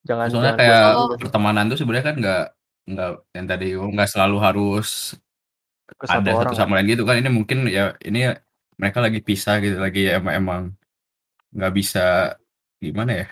Jangan 0.02 0.34
Soalnya 0.34 0.58
jangan 0.58 0.58
kayak 0.58 0.84
pertemanan 1.22 1.66
tuh 1.70 1.78
sebenarnya 1.78 2.06
kan 2.10 2.16
nggak 2.18 2.46
nggak 2.90 3.12
yang 3.38 3.46
tadi 3.46 3.68
nggak 3.78 4.10
selalu 4.10 4.38
harus 4.42 4.90
satu 6.02 6.18
ada 6.18 6.30
orang 6.34 6.50
satu 6.50 6.58
sama 6.58 6.74
lain 6.82 6.90
gitu 6.98 7.06
kan. 7.06 7.22
Ini 7.22 7.30
mungkin 7.30 7.70
ya 7.70 7.94
ini 8.02 8.34
mereka 8.82 8.98
lagi 8.98 9.22
pisah 9.22 9.62
gitu 9.62 9.78
lagi 9.78 10.10
emang 10.10 10.34
emang 10.34 10.62
nggak 11.56 11.74
bisa 11.74 12.36
gimana 12.80 13.12
ya? 13.26 13.28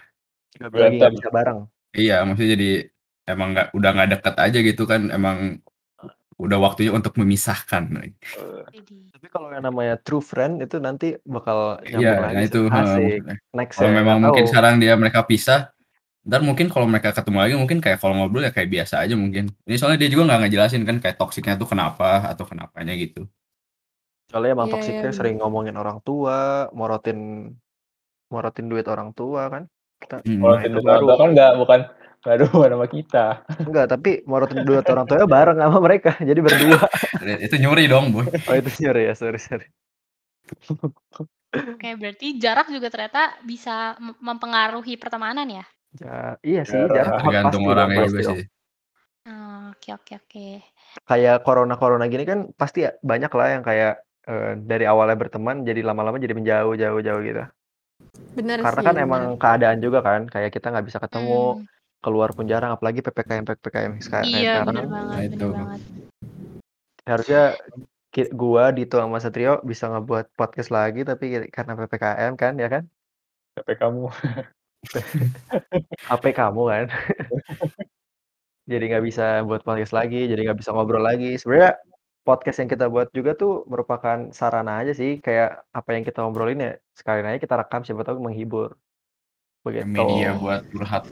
Nggak 0.58 0.72
Berantem. 0.74 1.12
bisa 1.18 1.30
bareng. 1.30 1.60
Iya, 1.98 2.16
maksudnya 2.26 2.52
jadi 2.58 2.70
emang 3.28 3.48
nggak 3.54 3.68
udah 3.78 3.90
nggak 3.96 4.10
deket 4.18 4.36
aja 4.38 4.58
gitu 4.62 4.84
kan. 4.90 5.02
Emang 5.14 5.38
udah 6.38 6.58
waktunya 6.62 6.94
untuk 6.94 7.18
memisahkan. 7.18 7.84
Eh, 7.98 8.14
Tapi 9.10 9.28
kalau 9.34 9.50
yang 9.50 9.66
namanya 9.66 9.98
true 9.98 10.22
friend 10.22 10.62
itu 10.62 10.78
nanti 10.78 11.18
bakal 11.26 11.82
nyambung 11.82 12.02
Iya, 12.02 12.14
lagi 12.22 12.36
nah 12.38 12.44
itu 12.46 12.60
Asik. 12.70 13.20
Next 13.58 13.78
Kalau 13.78 13.90
ya, 13.90 13.98
memang 13.98 14.18
mungkin 14.22 14.44
tahu. 14.46 14.50
sekarang 14.54 14.74
dia 14.78 14.94
mereka 14.94 15.20
pisah, 15.26 15.74
ntar 16.28 16.42
mungkin 16.46 16.68
kalau 16.70 16.86
mereka 16.86 17.10
ketemu 17.18 17.38
lagi 17.42 17.54
mungkin 17.58 17.80
kayak 17.82 17.98
kalau 18.02 18.14
ngobrol 18.22 18.44
ya 18.46 18.52
kayak 18.54 18.70
biasa 18.70 18.96
aja 19.02 19.16
mungkin. 19.18 19.50
Ini 19.66 19.76
soalnya 19.82 20.00
dia 20.06 20.10
juga 20.14 20.24
nggak 20.30 20.40
ngejelasin 20.46 20.84
kan 20.86 20.98
kayak 21.02 21.16
toksiknya 21.18 21.56
tuh 21.58 21.70
kenapa 21.74 22.30
atau 22.30 22.46
kenapanya 22.46 22.94
gitu. 23.00 23.26
Soalnya 24.30 24.52
emang 24.60 24.68
iya, 24.68 24.74
toksiknya 24.76 25.10
bener. 25.10 25.18
sering 25.18 25.36
ngomongin 25.42 25.76
orang 25.82 25.98
tua, 26.06 26.68
morotin 26.76 27.20
morotin 28.28 28.68
duit 28.68 28.88
orang 28.88 29.12
tua 29.12 29.48
kan. 29.48 29.64
Kita 29.98 30.22
Hmm. 30.22 30.38
nah 30.38 30.42
Morotin 30.58 30.72
duit 30.74 30.86
baru. 30.86 30.94
orang 30.94 31.06
tua 31.08 31.16
kan 31.18 31.30
nggak 31.34 31.52
bukan 31.58 31.80
nggak 32.18 32.34
ada 32.34 32.44
hubungan 32.50 32.72
sama 32.76 32.88
kita. 32.90 33.26
Enggak, 33.64 33.86
tapi 33.88 34.12
morotin 34.26 34.62
duit 34.68 34.86
orang 34.90 35.06
tuanya 35.08 35.28
bareng 35.30 35.58
sama 35.58 35.78
mereka. 35.80 36.12
Jadi 36.20 36.40
berdua. 36.44 36.80
Itu 37.40 37.56
nyuri 37.62 37.86
dong, 37.88 38.06
boy. 38.12 38.26
Oh 38.50 38.56
itu 38.58 38.70
sorry 38.74 39.08
ya, 39.10 39.14
sorry 39.16 39.40
sorry. 39.40 39.68
Oke, 41.48 41.90
berarti 41.96 42.38
jarak 42.38 42.68
juga 42.70 42.92
ternyata 42.92 43.40
bisa 43.42 43.96
mem- 44.04 44.20
mempengaruhi 44.20 45.00
pertemanan 45.00 45.48
ya? 45.48 45.64
Ja, 45.98 46.36
iya 46.44 46.62
sih, 46.68 46.78
Jarak. 46.78 46.94
jarak 46.94 47.14
Tergantung 47.24 47.64
orangnya 47.66 48.04
pasti 48.04 48.12
juga 48.12 48.24
sih. 48.36 48.46
Oke, 49.72 49.90
oke, 49.96 50.14
oke. 50.20 50.48
Kayak 51.08 51.44
corona-corona 51.48 52.06
gini 52.12 52.24
kan 52.28 52.40
pasti 52.54 52.84
ya 52.84 52.92
banyak 53.00 53.32
lah 53.32 53.48
yang 53.58 53.64
kayak 53.64 53.94
eh, 54.28 54.52
dari 54.60 54.86
awalnya 54.88 55.16
berteman 55.16 55.64
jadi 55.64 55.82
lama-lama 55.84 56.20
jadi 56.20 56.36
menjauh 56.36 56.76
jauh 56.76 57.00
jauh 57.00 57.22
gitu. 57.24 57.44
Bener 58.38 58.62
Karena 58.62 58.82
sih, 58.82 58.86
kan 58.86 58.96
bener. 58.96 59.06
emang 59.10 59.24
keadaan 59.42 59.80
juga 59.82 60.00
kan, 60.06 60.22
kayak 60.30 60.54
kita 60.54 60.70
nggak 60.70 60.86
bisa 60.86 61.02
ketemu, 61.02 61.58
Hmm, 61.58 61.66
keluar 62.06 62.30
pun 62.38 62.46
jarang, 62.46 62.78
apalagi 62.78 63.02
ppkm 63.02 63.44
ppkm 63.50 63.92
iya, 63.98 64.02
sekarang. 64.06 64.66
bener 64.70 64.86
Nah, 64.86 64.94
banget, 64.94 65.18
bener 65.18 65.34
itu. 65.34 65.48
banget. 65.50 65.82
Harusnya 67.08 67.44
gua 68.38 68.64
Dito 68.70 68.98
sama 69.02 69.18
Satrio 69.18 69.62
bisa 69.66 69.90
ngebuat 69.90 70.38
podcast 70.38 70.70
lagi, 70.70 71.02
tapi 71.02 71.50
karena 71.50 71.74
ppkm 71.74 72.34
kan, 72.38 72.54
ya 72.62 72.70
kan? 72.70 72.84
Sampai 73.58 73.76
kamu. 73.82 74.06
HP 76.06 76.24
kamu 76.38 76.62
kan. 76.70 76.86
jadi 78.72 78.84
nggak 78.94 79.06
bisa 79.10 79.26
buat 79.50 79.66
podcast 79.66 79.98
lagi, 79.98 80.30
jadi 80.30 80.46
nggak 80.46 80.60
bisa 80.62 80.78
ngobrol 80.78 81.02
lagi. 81.02 81.42
Sebenarnya 81.42 81.74
podcast 82.28 82.60
yang 82.60 82.68
kita 82.68 82.92
buat 82.92 83.08
juga 83.16 83.40
tuh 83.40 83.64
merupakan 83.72 84.36
sarana 84.36 84.84
aja 84.84 84.92
sih, 84.92 85.24
kayak 85.24 85.64
apa 85.72 85.90
yang 85.96 86.04
kita 86.04 86.20
ngobrolin 86.20 86.60
ya 86.60 86.74
sekalian 86.92 87.32
aja 87.32 87.40
kita 87.40 87.56
rekam 87.56 87.88
siapa 87.88 88.04
tahu 88.04 88.20
menghibur. 88.20 88.76
Begitu. 89.64 89.88
media 89.88 90.36
buat 90.36 90.68
curhat. 90.68 91.08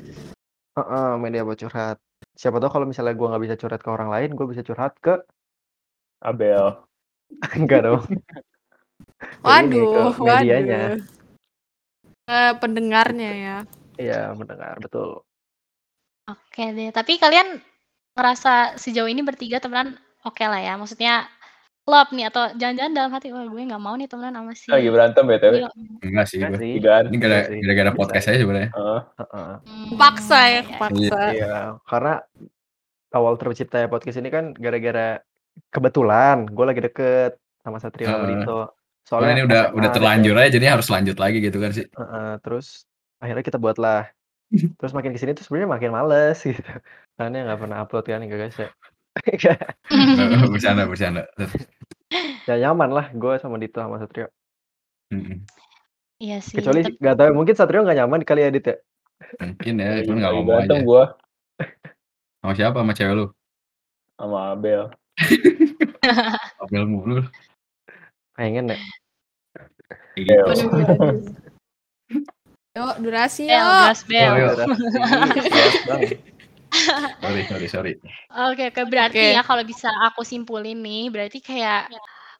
Heeh, 0.75 1.09
media 1.15 1.47
buat 1.47 1.55
curhat. 1.55 1.97
Siapa 2.35 2.59
tahu 2.59 2.71
kalau 2.71 2.87
misalnya 2.87 3.15
gua 3.15 3.31
nggak 3.31 3.43
bisa 3.47 3.55
curhat 3.55 3.79
ke 3.79 3.87
orang 3.87 4.11
lain, 4.11 4.35
gue 4.35 4.47
bisa 4.51 4.63
curhat 4.63 4.95
ke 4.99 5.23
Abel. 6.19 6.83
enggak 7.59 7.87
dong. 7.87 8.03
Ini, 9.47 9.79
ke 9.79 9.99
Waduh, 10.03 10.11
medianya. 10.19 10.99
waduh. 10.99 11.01
Eh, 12.25 12.53
pendengarnya 12.57 13.31
ya. 13.31 13.57
Iya, 13.95 14.21
mendengar 14.35 14.75
betul. 14.81 15.23
Oke 16.25 16.73
deh, 16.73 16.89
tapi 16.89 17.21
kalian 17.21 17.61
ngerasa 18.17 18.81
sejauh 18.81 19.05
ini 19.05 19.21
bertiga 19.21 19.61
temenan 19.61 19.95
oke 20.25 20.43
lah 20.43 20.59
ya? 20.59 20.73
Maksudnya 20.75 21.29
klop 21.85 22.09
nih 22.09 22.33
atau 22.33 22.49
jangan-jangan 22.57 22.93
dalam 22.97 23.11
hati, 23.13 23.29
wah 23.29 23.45
gue 23.45 23.61
nggak 23.61 23.77
mau 23.77 23.93
nih 23.93 24.09
temenan 24.09 24.33
sama 24.33 24.51
si 24.57 24.67
Lagi 24.73 24.89
berantem 24.89 25.23
BTW. 25.29 25.53
Gio. 25.61 25.69
Enggak 26.01 26.25
sih 26.25 26.37
gua. 26.41 26.57
sih. 26.57 26.71
Tigaan. 26.81 27.03
Ini 27.13 27.17
gara- 27.21 27.93
Bisa 27.93 27.93
podcast 27.93 28.25
aja. 28.33 28.37
sebenarnya. 28.41 28.69
Heeh. 28.73 29.01
Heeh. 29.21 29.53
Hmm, 29.61 29.87
Paksa 29.93 30.39
ya, 30.41 30.41
iya, 30.41 30.49
iya. 30.49 30.61
kepaksa. 30.65 31.19
Iya, 31.29 31.55
karena 31.85 32.13
awal 33.13 33.33
terciptanya 33.37 33.87
podcast 33.87 34.17
ini 34.17 34.29
kan 34.33 34.51
gara-gara 34.57 35.21
kebetulan 35.71 36.49
gue 36.51 36.65
lagi 36.67 36.81
deket 36.83 37.31
sama 37.63 37.77
Satrio 37.79 38.09
Heeh. 38.09 38.27
Dito. 38.43 38.59
Soalnya 39.05 39.31
ini 39.37 39.43
udah 39.45 39.63
udah 39.77 39.89
terlanjur 39.93 40.33
aja 40.41 40.49
jadi 40.49 40.65
harus 40.73 40.89
lanjut 40.89 41.21
lagi 41.21 41.37
gitu 41.37 41.61
kan 41.61 41.69
sih. 41.69 41.85
Heeh, 41.85 42.31
terus 42.41 42.89
akhirnya 43.21 43.45
kita 43.45 43.61
buat 43.61 43.77
lah. 43.77 44.09
Terus 44.77 44.93
makin 44.93 45.09
ke 45.09 45.17
sini 45.17 45.33
tuh 45.33 45.41
sebenarnya 45.41 45.69
makin 45.73 45.89
males 45.93 46.37
gitu. 46.41 46.61
Karena 47.17 47.49
nggak 47.49 47.59
pernah 47.65 47.77
upload 47.81 48.05
kan 48.05 48.21
enggak 48.21 48.39
guys 48.45 48.57
ya. 48.57 48.69
bercanda 50.53 50.83
bercanda. 50.85 51.23
ya 52.45 52.55
nyaman 52.59 52.89
lah 52.91 53.07
gue 53.15 53.33
sama 53.39 53.55
Dito 53.57 53.79
sama 53.79 53.97
Satrio. 53.97 54.27
Iya 56.19 56.37
sih. 56.43 56.59
Kecuali 56.59 56.83
tapi- 56.83 56.99
nggak 56.99 57.15
tahu 57.17 57.29
mungkin 57.35 57.55
Satrio 57.55 57.81
nggak 57.83 57.97
nyaman 58.03 58.21
kali 58.27 58.41
ya 58.43 58.49
Dit 58.51 58.67
ya. 58.67 58.75
Mungkin 59.39 59.73
ya, 59.79 60.03
cuman 60.03 60.17
nggak 60.19 60.33
ngomong 60.35 60.57
aja. 60.67 60.77
gua 60.83 61.03
Sama 62.43 62.53
siapa? 62.53 62.77
Sama 62.83 62.93
cewek 62.93 63.15
lu? 63.15 63.25
sama 64.15 64.55
Abel. 64.55 64.91
Abel 66.63 66.83
mulu. 66.87 67.19
Pengen 68.35 68.71
ya. 68.71 68.77
Kayak 70.15 70.55
gitu. 70.55 71.07
Yuk, 72.75 72.95
durasi 72.99 73.47
Bel, 73.47 73.55
yuk. 73.55 73.83
gas 73.87 74.01
bel. 74.07 74.33
Sorry, 77.21 77.43
sorry, 77.47 77.67
sorry. 77.67 77.93
Oke, 78.51 78.73
oke 78.73 78.81
berarti 78.89 79.31
Oke. 79.31 79.35
ya 79.37 79.41
kalau 79.45 79.63
bisa 79.63 79.89
aku 80.11 80.21
simpulin 80.25 80.79
nih, 80.81 81.07
berarti 81.13 81.39
kayak 81.39 81.87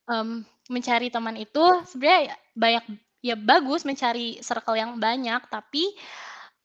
em, 0.09 0.43
mencari 0.67 1.07
teman 1.13 1.35
itu 1.39 1.63
sebenarnya 1.87 2.35
banyak 2.57 2.83
ya 3.25 3.35
bagus 3.37 3.81
mencari 3.87 4.41
circle 4.41 4.77
yang 4.77 4.97
banyak, 4.99 5.41
tapi 5.49 5.83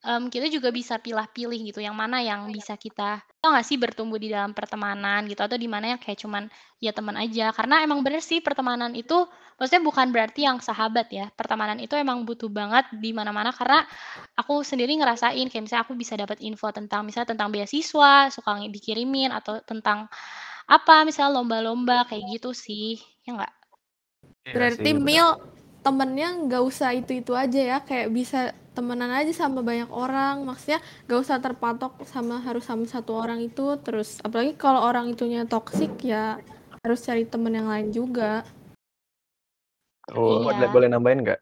mmm, 0.04 0.28
kita 0.32 0.46
juga 0.52 0.68
bisa 0.72 0.96
pilah-pilih 1.00 1.60
gitu 1.72 1.80
yang 1.84 1.96
mana 1.96 2.20
yang 2.24 2.48
bisa 2.52 2.74
kita 2.76 3.20
tau 3.40 3.56
nggak 3.56 3.66
sih 3.66 3.80
bertumbuh 3.80 4.20
di 4.20 4.28
dalam 4.32 4.52
pertemanan 4.52 5.24
gitu 5.24 5.40
atau 5.40 5.56
di 5.56 5.64
mana 5.64 5.96
yang 5.96 6.00
kayak 6.00 6.20
cuman 6.20 6.44
ya 6.80 6.92
teman 6.92 7.16
aja. 7.16 7.52
Karena 7.56 7.80
emang 7.84 8.04
bener 8.04 8.20
sih 8.20 8.40
pertemanan 8.44 8.92
itu 8.92 9.16
maksudnya 9.56 9.82
bukan 9.84 10.08
berarti 10.12 10.44
yang 10.44 10.60
sahabat 10.60 11.08
ya. 11.12 11.28
Pertemanan 11.36 11.80
itu 11.80 11.96
emang 11.96 12.24
butuh 12.28 12.48
banget 12.52 12.84
di 12.96 13.12
mana-mana 13.16 13.52
karena 13.52 13.84
aku 14.36 14.60
sendiri 14.64 14.92
ngerasain 15.00 15.46
kayak 15.48 15.62
misalnya 15.64 15.84
aku 15.88 15.94
bisa 15.96 16.14
dapat 16.20 16.40
info 16.44 16.68
tentang 16.72 17.04
misalnya 17.08 17.32
tentang 17.36 17.48
beasiswa, 17.52 18.28
suka 18.32 18.60
dikirimin 18.68 19.32
atau 19.32 19.60
tentang 19.64 20.08
apa, 20.70 21.02
misalnya 21.08 21.40
lomba-lomba 21.42 22.06
kayak 22.06 22.24
gitu 22.38 22.50
sih, 22.54 23.00
ya 23.26 23.34
nggak? 23.36 23.52
Iya 24.46 24.52
Berarti. 24.54 24.90
Mil 25.00 25.28
temennya 25.80 26.28
nggak 26.46 26.62
usah 26.62 26.90
itu-itu 26.92 27.32
aja 27.32 27.60
ya, 27.60 27.78
kayak 27.82 28.08
bisa 28.12 28.52
temenan 28.70 29.10
aja 29.10 29.32
sama 29.34 29.60
banyak 29.60 29.90
orang, 29.90 30.46
maksudnya 30.46 30.78
nggak 31.06 31.20
usah 31.20 31.38
terpatok 31.42 31.92
sama 32.06 32.38
harus 32.40 32.62
sama 32.64 32.86
satu 32.86 33.18
orang 33.18 33.42
itu, 33.42 33.74
terus 33.82 34.22
apalagi 34.22 34.54
kalau 34.54 34.86
orang 34.86 35.10
itunya 35.10 35.42
toksik 35.44 35.90
ya 36.06 36.38
harus 36.80 37.00
cari 37.02 37.26
temen 37.26 37.52
yang 37.52 37.68
lain 37.68 37.90
juga. 37.90 38.46
Oh, 40.10 40.42
boleh 40.42 40.66
Iya. 40.66 40.72
boleh 40.72 40.88
nambahin 40.90 41.20
nggak? 41.22 41.40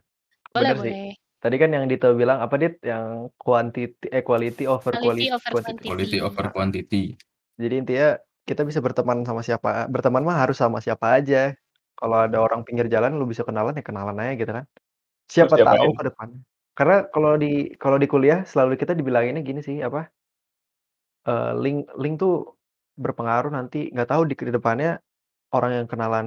Boleh 0.53 0.73
Bener 0.73 0.77
sih. 0.85 0.93
boleh. 0.93 1.13
Tadi 1.39 1.57
kan 1.57 1.71
yang 1.71 1.87
Dito 1.87 2.11
bilang 2.19 2.43
apa 2.43 2.59
Dit? 2.59 2.83
Yang 2.83 3.31
quantity 3.39 4.11
eh 4.11 4.27
quality 4.27 4.67
over 4.67 4.99
Quality 4.99 5.07
quali 5.07 5.23
over 5.31 5.51
quantity. 5.55 5.87
Quality 5.87 6.19
over 6.19 6.45
quantity. 6.51 7.03
Jadi 7.55 7.75
intinya 7.79 8.19
kita 8.43 8.67
bisa 8.67 8.83
berteman 8.83 9.23
sama 9.23 9.47
siapa 9.47 9.87
berteman 9.87 10.27
mah 10.27 10.35
harus 10.35 10.59
sama 10.59 10.83
siapa 10.83 11.15
aja. 11.15 11.55
Kalau 11.95 12.27
ada 12.27 12.39
orang 12.43 12.67
pinggir 12.67 12.91
jalan 12.91 13.15
lu 13.15 13.27
bisa 13.27 13.47
kenalan 13.47 13.79
ya 13.79 13.85
kenalan 13.87 14.19
aja 14.19 14.35
gitu 14.35 14.51
kan. 14.51 14.65
Terus 14.67 15.47
Siapa 15.47 15.55
tahu 15.63 15.95
ke 15.95 16.03
depannya. 16.11 16.43
Karena 16.79 16.97
kalau 17.15 17.35
di 17.43 17.75
kalau 17.83 17.99
di 18.03 18.07
kuliah 18.13 18.41
selalu 18.51 18.79
kita 18.83 18.95
dibilanginnya 18.95 19.43
gini 19.43 19.61
sih 19.67 19.83
apa? 19.89 20.09
Eee, 21.27 21.53
link 21.65 21.79
link 21.99 22.15
tuh 22.23 22.55
berpengaruh 22.99 23.51
nanti 23.55 23.91
nggak 23.95 24.09
tahu 24.13 24.23
di 24.31 24.35
ke 24.39 24.47
depannya 24.51 24.99
orang 25.57 25.73
yang 25.83 25.87
kenalan 25.93 26.27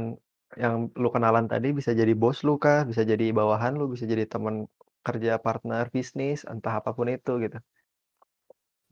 yang 0.63 0.75
lu 1.01 1.09
kenalan 1.15 1.45
tadi 1.51 1.69
bisa 1.79 1.91
jadi 1.95 2.13
bos 2.21 2.43
lu 2.47 2.55
kah, 2.61 2.83
bisa 2.89 3.03
jadi 3.11 3.25
bawahan 3.39 3.73
lu, 3.79 3.85
bisa 3.93 4.05
jadi 4.05 4.25
teman 4.29 4.67
kerja, 5.07 5.39
partner 5.45 5.85
bisnis, 5.95 6.43
entah 6.51 6.73
apa 6.79 6.91
pun 6.97 7.07
itu 7.11 7.31
gitu. 7.45 7.57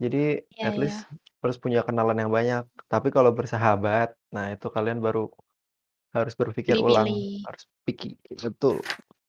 Jadi 0.02 0.18
Iya 0.56 0.68
at 0.68 0.76
iya. 0.76 0.80
least 0.82 0.98
harus 1.44 1.56
punya 1.64 1.80
kenalan 1.88 2.18
yang 2.22 2.32
banyak. 2.32 2.64
Tapi 2.92 3.08
kalau 3.16 3.32
bersahabat, 3.38 4.08
nah 4.34 4.46
itu 4.54 4.66
kalian 4.76 4.98
baru 5.06 5.28
harus 6.16 6.34
berpikir 6.40 6.76
ulang, 6.80 7.10
Pilih-pilih. 7.10 7.44
harus 7.46 7.62
picky. 7.86 8.10
Betul. 8.44 8.76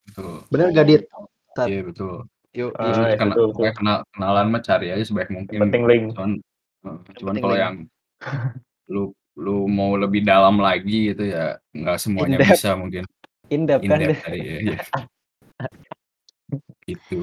Betul. 0.07 0.35
Bener 0.51 0.67
Iya 0.67 0.75
gak 0.77 0.85
iya 0.85 0.89
Dit? 0.89 1.03
betul. 1.03 1.30
Tat. 1.51 1.67
Iya 1.67 1.81
betul. 1.83 2.25
Yuk, 2.51 2.71
Ah, 2.79 2.87
yuk. 2.87 2.95
Iya 3.07 3.15
kena 3.19 3.33
betul 3.35 3.47
betul. 3.51 3.71
kenal 3.75 3.97
kenalan 4.11 4.47
mah 4.51 4.61
cari 4.63 4.87
aja 4.91 5.03
sebaik 5.03 5.29
mungkin 5.31 5.59
penting 5.67 5.83
link. 5.87 6.03
Cuman 6.15 6.31
Yang 6.81 6.97
cuman 7.19 7.35
kalau 7.39 7.55
yang 7.59 7.75
lu 8.91 9.03
lu 9.39 9.63
mau 9.71 9.95
lebih 9.95 10.27
dalam 10.27 10.59
lagi 10.59 11.15
gitu 11.15 11.23
ya 11.31 11.55
nggak 11.71 11.97
In 11.97 12.01
semuanya 12.03 12.37
depth. 12.43 12.51
bisa 12.59 12.69
mungkin. 12.75 13.03
In 13.51 13.63
depth 13.67 13.83
In 13.87 13.91
kan. 13.91 13.99
ya, 14.03 14.57
iya. 14.63 14.79
Gitu. 16.83 17.19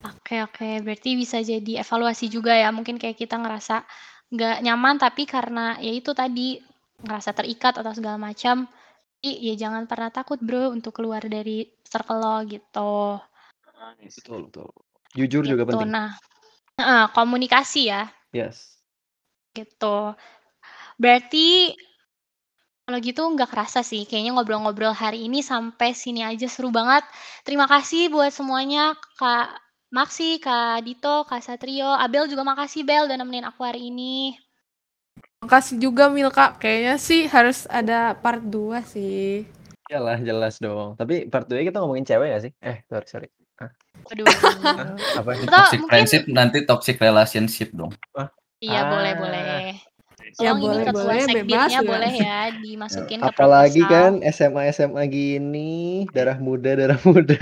Oke 0.00 0.40
oke, 0.42 0.80
berarti 0.80 1.12
bisa 1.14 1.38
jadi 1.44 1.84
evaluasi 1.84 2.32
juga 2.32 2.56
ya, 2.56 2.72
mungkin 2.72 2.96
kayak 2.96 3.20
kita 3.20 3.36
ngerasa 3.36 3.84
nggak 4.32 4.56
nyaman 4.64 4.96
tapi 4.96 5.28
karena 5.28 5.76
ya 5.78 5.92
itu 5.92 6.16
tadi, 6.16 6.56
ngerasa 7.04 7.36
terikat 7.36 7.76
atau 7.78 7.92
segala 7.92 8.16
macam, 8.16 8.64
jadi 9.20 9.30
ya 9.52 9.54
jangan 9.68 9.84
pernah 9.84 10.08
takut 10.08 10.40
Bro 10.40 10.72
untuk 10.72 10.96
keluar 10.96 11.20
dari 11.28 11.68
circle 11.84 12.16
lo 12.16 12.40
gitu. 12.48 13.20
Nice. 13.80 14.20
Betul 14.20 14.52
betul. 14.52 14.68
Jujur 15.16 15.42
juga 15.48 15.64
Gitu. 15.64 15.70
penting. 15.72 15.90
Nah 15.90 16.10
heeh, 16.76 17.04
komunikasi 17.16 17.88
ya. 17.88 18.12
Yes. 18.36 18.84
Gitu. 19.56 20.14
Berarti 21.00 21.72
kalau 22.84 22.98
gitu 23.00 23.22
nggak 23.22 23.50
kerasa 23.54 23.80
sih 23.86 24.04
kayaknya 24.04 24.34
ngobrol-ngobrol 24.36 24.92
hari 24.92 25.24
ini 25.30 25.40
sampai 25.40 25.94
sini 25.96 26.20
aja 26.26 26.44
seru 26.50 26.68
banget. 26.74 27.06
Terima 27.46 27.64
kasih 27.70 28.10
buat 28.10 28.34
semuanya, 28.34 28.98
Kak 29.16 29.56
Maksi, 29.94 30.42
Kak 30.42 30.86
Dito, 30.86 31.22
Kak 31.26 31.42
Satrio, 31.42 31.90
Abel 31.94 32.26
juga 32.26 32.42
makasih 32.46 32.82
Bel 32.86 33.06
udah 33.06 33.16
nemenin 33.18 33.46
aku 33.46 33.62
hari 33.62 33.90
ini. 33.90 34.34
Makasih 35.40 35.80
juga 35.80 36.12
Mil 36.12 36.28
Kak, 36.28 36.60
kayaknya 36.60 37.00
sih 37.00 37.24
harus 37.26 37.64
ada 37.70 38.12
part 38.12 38.42
2 38.44 38.84
sih. 38.84 39.48
Iyalah 39.90 40.20
jelas 40.22 40.60
dong. 40.62 40.94
Tapi 40.94 41.26
part 41.26 41.48
2 41.48 41.64
kita 41.64 41.82
ngomongin 41.82 42.06
cewek 42.06 42.28
gak 42.30 42.42
sih? 42.46 42.52
Eh, 42.62 42.84
sorry 42.86 43.06
sorry. 43.08 43.28
Hah? 44.06 44.96
Apa 45.18 45.30
sih? 45.34 45.44
Atau 45.44 45.54
Toxic 45.56 45.78
mungkin 45.78 45.88
friendship 45.88 46.22
nanti 46.26 46.58
toxic 46.62 46.96
relationship 46.96 47.68
dong. 47.70 47.92
Wah. 48.12 48.28
Iya 48.58 48.80
boleh 48.86 49.12
Ah. 49.12 49.18
boleh. 49.18 49.64
Ya 50.38 50.54
Tolong 50.54 50.56
ini 50.56 50.62
boleh 50.62 50.84
ketua 50.84 51.02
boleh, 51.02 51.24
bebas 51.34 51.70
ya. 51.70 51.80
boleh 51.82 52.12
ya 52.14 52.38
dimasukin 52.54 53.18
ke 53.18 53.26
Apalagi 53.26 53.82
kan 53.82 54.12
SMA 54.22 54.62
SMA 54.70 55.02
gini, 55.06 55.72
darah 56.10 56.38
muda 56.38 56.70
darah 56.72 57.00
muda. 57.02 57.40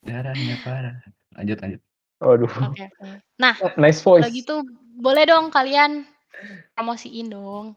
Darahnya 0.00 0.56
parah. 0.60 0.96
Lanjut 1.32 1.58
lanjut. 1.60 1.80
Waduh. 2.18 2.48
Oke 2.48 2.86
oke. 2.88 3.10
Nah, 3.36 3.54
Nice 3.76 4.00
kalau 4.00 4.22
voice. 4.22 4.32
gitu 4.32 4.62
boleh 4.96 5.24
dong 5.24 5.50
kalian 5.50 6.06
promosiin 6.72 7.28
dong 7.28 7.74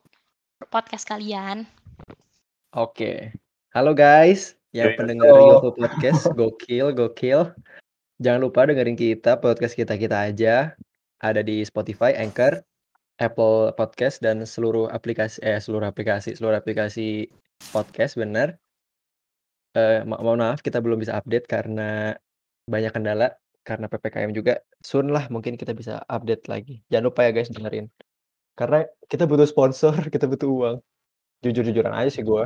podcast 0.70 1.04
kalian. 1.04 1.66
Oke. 2.72 3.34
Halo 3.72 3.92
guys, 3.92 4.56
yang 4.76 4.92
Yo, 4.92 4.98
pendengar 5.00 5.32
yo. 5.32 5.48
Yoko 5.56 5.70
Podcast, 5.72 6.28
gokil, 6.36 6.92
gokil. 6.92 7.56
Jangan 8.20 8.44
lupa 8.44 8.68
dengerin 8.68 9.00
kita, 9.00 9.40
podcast 9.40 9.72
kita-kita 9.72 10.28
aja. 10.28 10.76
Ada 11.24 11.40
di 11.40 11.64
Spotify, 11.64 12.12
Anchor, 12.20 12.60
Apple 13.24 13.72
Podcast, 13.80 14.20
dan 14.20 14.44
seluruh 14.44 14.92
aplikasi, 14.92 15.40
eh 15.48 15.64
seluruh 15.64 15.88
aplikasi, 15.88 16.36
seluruh 16.36 16.60
aplikasi 16.60 17.32
podcast, 17.72 18.20
bener. 18.20 18.60
Eh, 19.80 20.04
ma- 20.04 20.20
mohon 20.20 20.44
maaf, 20.44 20.60
kita 20.60 20.84
belum 20.84 21.00
bisa 21.00 21.16
update 21.16 21.48
karena 21.48 22.12
banyak 22.68 22.92
kendala, 22.92 23.32
karena 23.64 23.88
PPKM 23.88 24.36
juga. 24.36 24.60
Soon 24.84 25.08
lah, 25.08 25.32
mungkin 25.32 25.56
kita 25.56 25.72
bisa 25.72 26.04
update 26.12 26.52
lagi. 26.52 26.84
Jangan 26.92 27.16
lupa 27.16 27.24
ya 27.24 27.32
guys, 27.32 27.48
dengerin. 27.48 27.88
Karena 28.60 28.84
kita 29.08 29.24
butuh 29.24 29.48
sponsor, 29.48 29.96
kita 30.14 30.28
butuh 30.28 30.52
uang. 30.52 30.78
Jujur-jujuran 31.48 31.96
aja 31.96 32.12
sih 32.12 32.28
gue. 32.28 32.44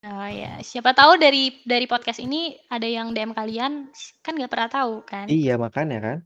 Oh 0.00 0.28
ya, 0.32 0.56
siapa 0.64 0.96
tahu 0.96 1.20
dari 1.20 1.60
dari 1.68 1.84
podcast 1.84 2.24
ini 2.24 2.56
ada 2.72 2.88
yang 2.88 3.12
DM 3.12 3.36
kalian 3.36 3.92
kan 4.24 4.32
nggak 4.32 4.48
pernah 4.48 4.70
tahu 4.72 5.04
kan? 5.04 5.28
Iya, 5.28 5.60
makanya 5.60 5.98
kan. 6.00 6.18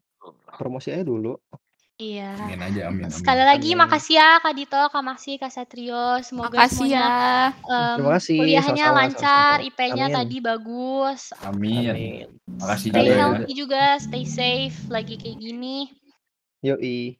Promosi 0.54 0.94
aja 0.94 1.02
dulu. 1.02 1.34
Iya. 1.94 2.34
Amin 2.38 2.58
aja 2.58 2.90
amin 2.90 3.06
amin. 3.06 3.14
Sekali 3.14 3.42
lagi 3.46 3.70
Amin. 3.70 3.86
makasih 3.86 4.14
ya 4.18 4.30
Kak 4.42 4.54
Dito, 4.58 4.82
Kak 4.90 5.04
Maksi, 5.06 5.38
Kak 5.38 5.50
Satrio. 5.54 6.18
Semoga 6.26 6.58
Makasih 6.58 6.90
semuanya 6.90 7.06
ya. 7.06 7.94
Terima 7.94 8.10
kasih, 8.18 8.38
kuliahnya 8.42 8.86
sama-sama, 8.90 8.98
lancar, 8.98 9.54
sama-sama. 9.62 9.68
IP-nya 9.70 10.06
Amin. 10.06 10.16
tadi 10.18 10.36
bagus. 10.42 11.20
Amin. 11.46 11.86
Amin. 11.90 12.26
Makasih 12.58 12.88
Stay 12.90 12.98
juga 12.98 13.10
ya. 13.14 13.18
healthy 13.22 13.52
juga, 13.54 13.84
stay 14.02 14.24
safe 14.26 14.78
lagi 14.90 15.14
kayak 15.14 15.38
gini. 15.38 15.78
Yoi. 16.66 17.14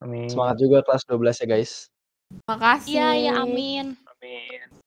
Amin. 0.00 0.28
Semangat 0.32 0.56
juga 0.60 0.80
kelas 0.80 1.04
12 1.04 1.40
ya 1.44 1.46
guys. 1.48 1.72
Makasih. 2.48 2.96
Iya, 2.96 3.08
ya 3.20 3.32
amin. 3.44 3.96
Amin. 4.00 4.83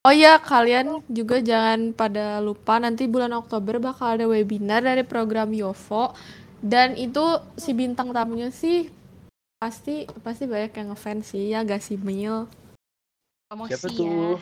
Oh 0.00 0.16
ya, 0.16 0.40
kalian 0.40 1.04
juga 1.12 1.44
jangan 1.44 1.92
pada 1.92 2.40
lupa 2.40 2.80
nanti 2.80 3.04
bulan 3.04 3.36
Oktober 3.36 3.76
bakal 3.76 4.16
ada 4.16 4.24
webinar 4.24 4.80
dari 4.80 5.04
program 5.04 5.52
Yovo 5.52 6.16
dan 6.64 6.96
itu 6.96 7.20
si 7.60 7.76
bintang 7.76 8.08
tamunya 8.08 8.48
sih 8.48 8.88
pasti 9.60 10.08
pasti 10.24 10.48
banyak 10.48 10.72
yang 10.72 10.88
ngefans 10.96 11.36
sih 11.36 11.52
ya 11.52 11.60
gak 11.68 11.84
sih 11.84 12.00
Mil? 12.00 12.48
Siapa 13.68 13.92
tuh? 13.92 14.40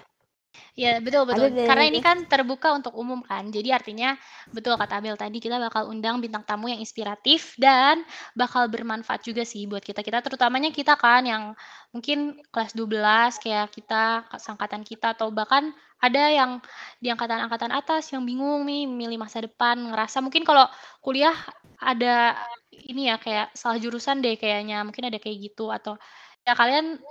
Ya 0.78 1.02
betul 1.02 1.26
betul. 1.26 1.50
Karena 1.66 1.84
deh. 1.86 1.90
ini 1.90 1.98
kan 1.98 2.22
terbuka 2.30 2.70
untuk 2.70 2.94
umum 2.94 3.18
kan. 3.20 3.50
Jadi 3.50 3.74
artinya 3.74 4.14
betul 4.54 4.78
kata 4.78 5.02
Abel 5.02 5.18
tadi 5.18 5.42
kita 5.42 5.58
bakal 5.58 5.90
undang 5.90 6.22
bintang 6.22 6.46
tamu 6.46 6.70
yang 6.70 6.78
inspiratif 6.78 7.58
dan 7.58 8.06
bakal 8.38 8.70
bermanfaat 8.70 9.26
juga 9.26 9.42
sih 9.42 9.66
buat 9.66 9.82
kita 9.82 10.06
kita 10.06 10.22
terutamanya 10.22 10.70
kita 10.70 10.94
kan 10.94 11.26
yang 11.26 11.42
mungkin 11.90 12.38
kelas 12.54 12.78
12 12.78 13.42
kayak 13.42 13.74
kita 13.74 14.28
angkatan 14.30 14.86
kita 14.86 15.18
atau 15.18 15.34
bahkan 15.34 15.74
ada 15.98 16.30
yang 16.30 16.62
di 17.02 17.10
angkatan-angkatan 17.10 17.74
atas 17.74 18.14
yang 18.14 18.22
bingung 18.22 18.62
nih 18.62 18.86
milih 18.86 19.18
masa 19.18 19.42
depan 19.42 19.74
ngerasa 19.90 20.22
mungkin 20.22 20.46
kalau 20.46 20.62
kuliah 21.02 21.34
ada 21.82 22.38
ini 22.70 23.10
ya 23.10 23.18
kayak 23.18 23.50
salah 23.54 23.82
jurusan 23.82 24.22
deh 24.22 24.38
kayaknya 24.38 24.86
mungkin 24.86 25.10
ada 25.10 25.18
kayak 25.18 25.50
gitu 25.50 25.74
atau 25.74 25.98
ya 26.46 26.54
kalian 26.54 27.02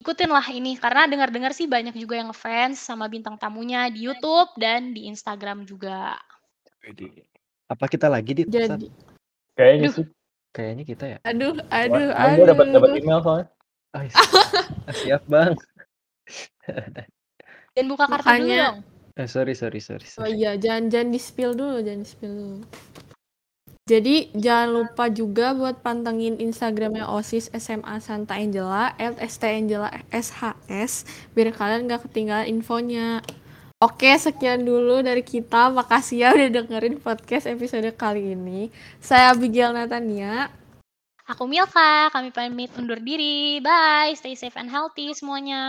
ikutin 0.00 0.30
lah 0.30 0.46
ini 0.52 0.76
karena 0.76 1.08
dengar-dengar 1.08 1.56
sih 1.56 1.64
banyak 1.64 1.96
juga 1.96 2.20
yang 2.20 2.28
ngefans 2.30 2.78
sama 2.78 3.08
bintang 3.08 3.40
tamunya 3.40 3.88
di 3.88 4.06
YouTube 4.06 4.52
dan 4.60 4.92
di 4.92 5.08
Instagram 5.08 5.64
juga. 5.64 6.20
Apa 7.66 7.90
kita 7.90 8.06
lagi 8.06 8.32
di 8.36 8.42
Jadi, 8.46 8.86
Kayaknya 9.56 9.88
Aduh. 9.88 9.96
sih. 9.96 10.06
Kayaknya 10.56 10.84
kita 10.88 11.04
ya. 11.04 11.18
aduh, 11.20 11.52
aduh, 11.68 12.08
Wah, 12.16 12.32
gue 12.32 12.46
dapat 12.48 12.66
dapat 12.72 12.88
aduh. 12.92 13.00
email 13.00 13.20
soalnya. 13.20 13.46
Ah, 14.86 14.94
siap 14.94 15.22
bang. 15.26 15.56
Dan 17.74 17.84
buka 17.90 18.06
kartu 18.06 18.28
dulu 18.38 18.54
dong. 18.54 18.78
Eh, 19.16 19.26
sorry 19.26 19.56
sorry 19.56 19.80
sorry. 19.80 20.04
Oh 20.20 20.28
sorry. 20.28 20.36
iya, 20.36 20.54
jangan 20.60 20.92
jangan 20.92 21.08
di 21.10 21.20
spill 21.20 21.52
dulu, 21.56 21.80
jangan 21.80 22.00
di 22.04 22.08
spill 22.08 22.34
dulu. 22.36 22.58
Jadi 23.86 24.34
jangan 24.34 24.82
lupa 24.82 25.06
juga 25.06 25.54
buat 25.54 25.78
pantengin 25.78 26.42
Instagramnya 26.42 27.06
OSIS 27.06 27.54
SMA 27.54 28.02
Santa 28.02 28.34
Angela 28.34 28.90
@st 28.98 29.46
Angela 29.46 29.94
SHS 30.10 31.06
biar 31.38 31.54
kalian 31.54 31.86
nggak 31.86 32.10
ketinggalan 32.10 32.50
infonya. 32.50 33.22
Oke, 33.78 34.10
sekian 34.18 34.66
dulu 34.66 35.06
dari 35.06 35.22
kita. 35.22 35.70
Makasih 35.70 36.18
ya 36.18 36.34
udah 36.34 36.50
dengerin 36.50 36.98
podcast 36.98 37.46
episode 37.46 37.86
kali 37.94 38.34
ini. 38.34 38.74
Saya 38.98 39.30
Abigail 39.30 39.70
Natania. 39.70 40.50
Aku 41.30 41.46
Milka, 41.46 42.10
kami 42.10 42.34
pamit 42.34 42.74
undur 42.74 42.98
diri. 42.98 43.62
Bye, 43.62 44.18
stay 44.18 44.34
safe 44.34 44.58
and 44.58 44.66
healthy 44.66 45.14
semuanya. 45.14 45.62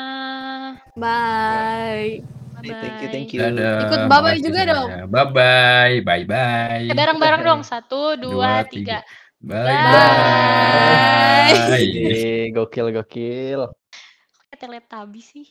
Bye. 0.97 2.25
Thank 2.57 2.97
you, 3.03 3.07
thank 3.13 3.29
you. 3.33 3.39
Dadah, 3.41 3.85
Ikut 3.85 4.01
bye-bye 4.09 4.39
juga 4.41 4.61
dong. 4.65 4.87
semuanya. 4.89 5.05
Bye-bye, 5.05 5.95
bye-bye. 6.01 6.89
Eh, 6.89 6.95
bareng-bareng 6.97 7.41
dong. 7.45 7.61
Satu, 7.71 8.17
Dua, 8.17 8.65
dua, 8.65 8.65
tiga. 8.65 9.05
tiga. 9.05 9.37
Bye-bye. 9.37 10.57
Ide, 11.77 12.49
gokil 12.57 12.89
gokil. 12.89 13.61
Kayak 14.49 14.57
Teletubby 14.57 15.21
sih. 15.21 15.45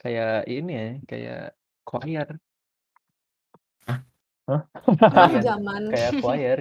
Kayak 0.00 0.48
ini 0.48 0.72
ya, 0.72 0.88
kayak 1.04 1.42
choir. 1.84 2.28
Anak 4.48 5.44
zaman. 5.44 5.82
Kayak 5.92 6.12
choir. 6.18 6.58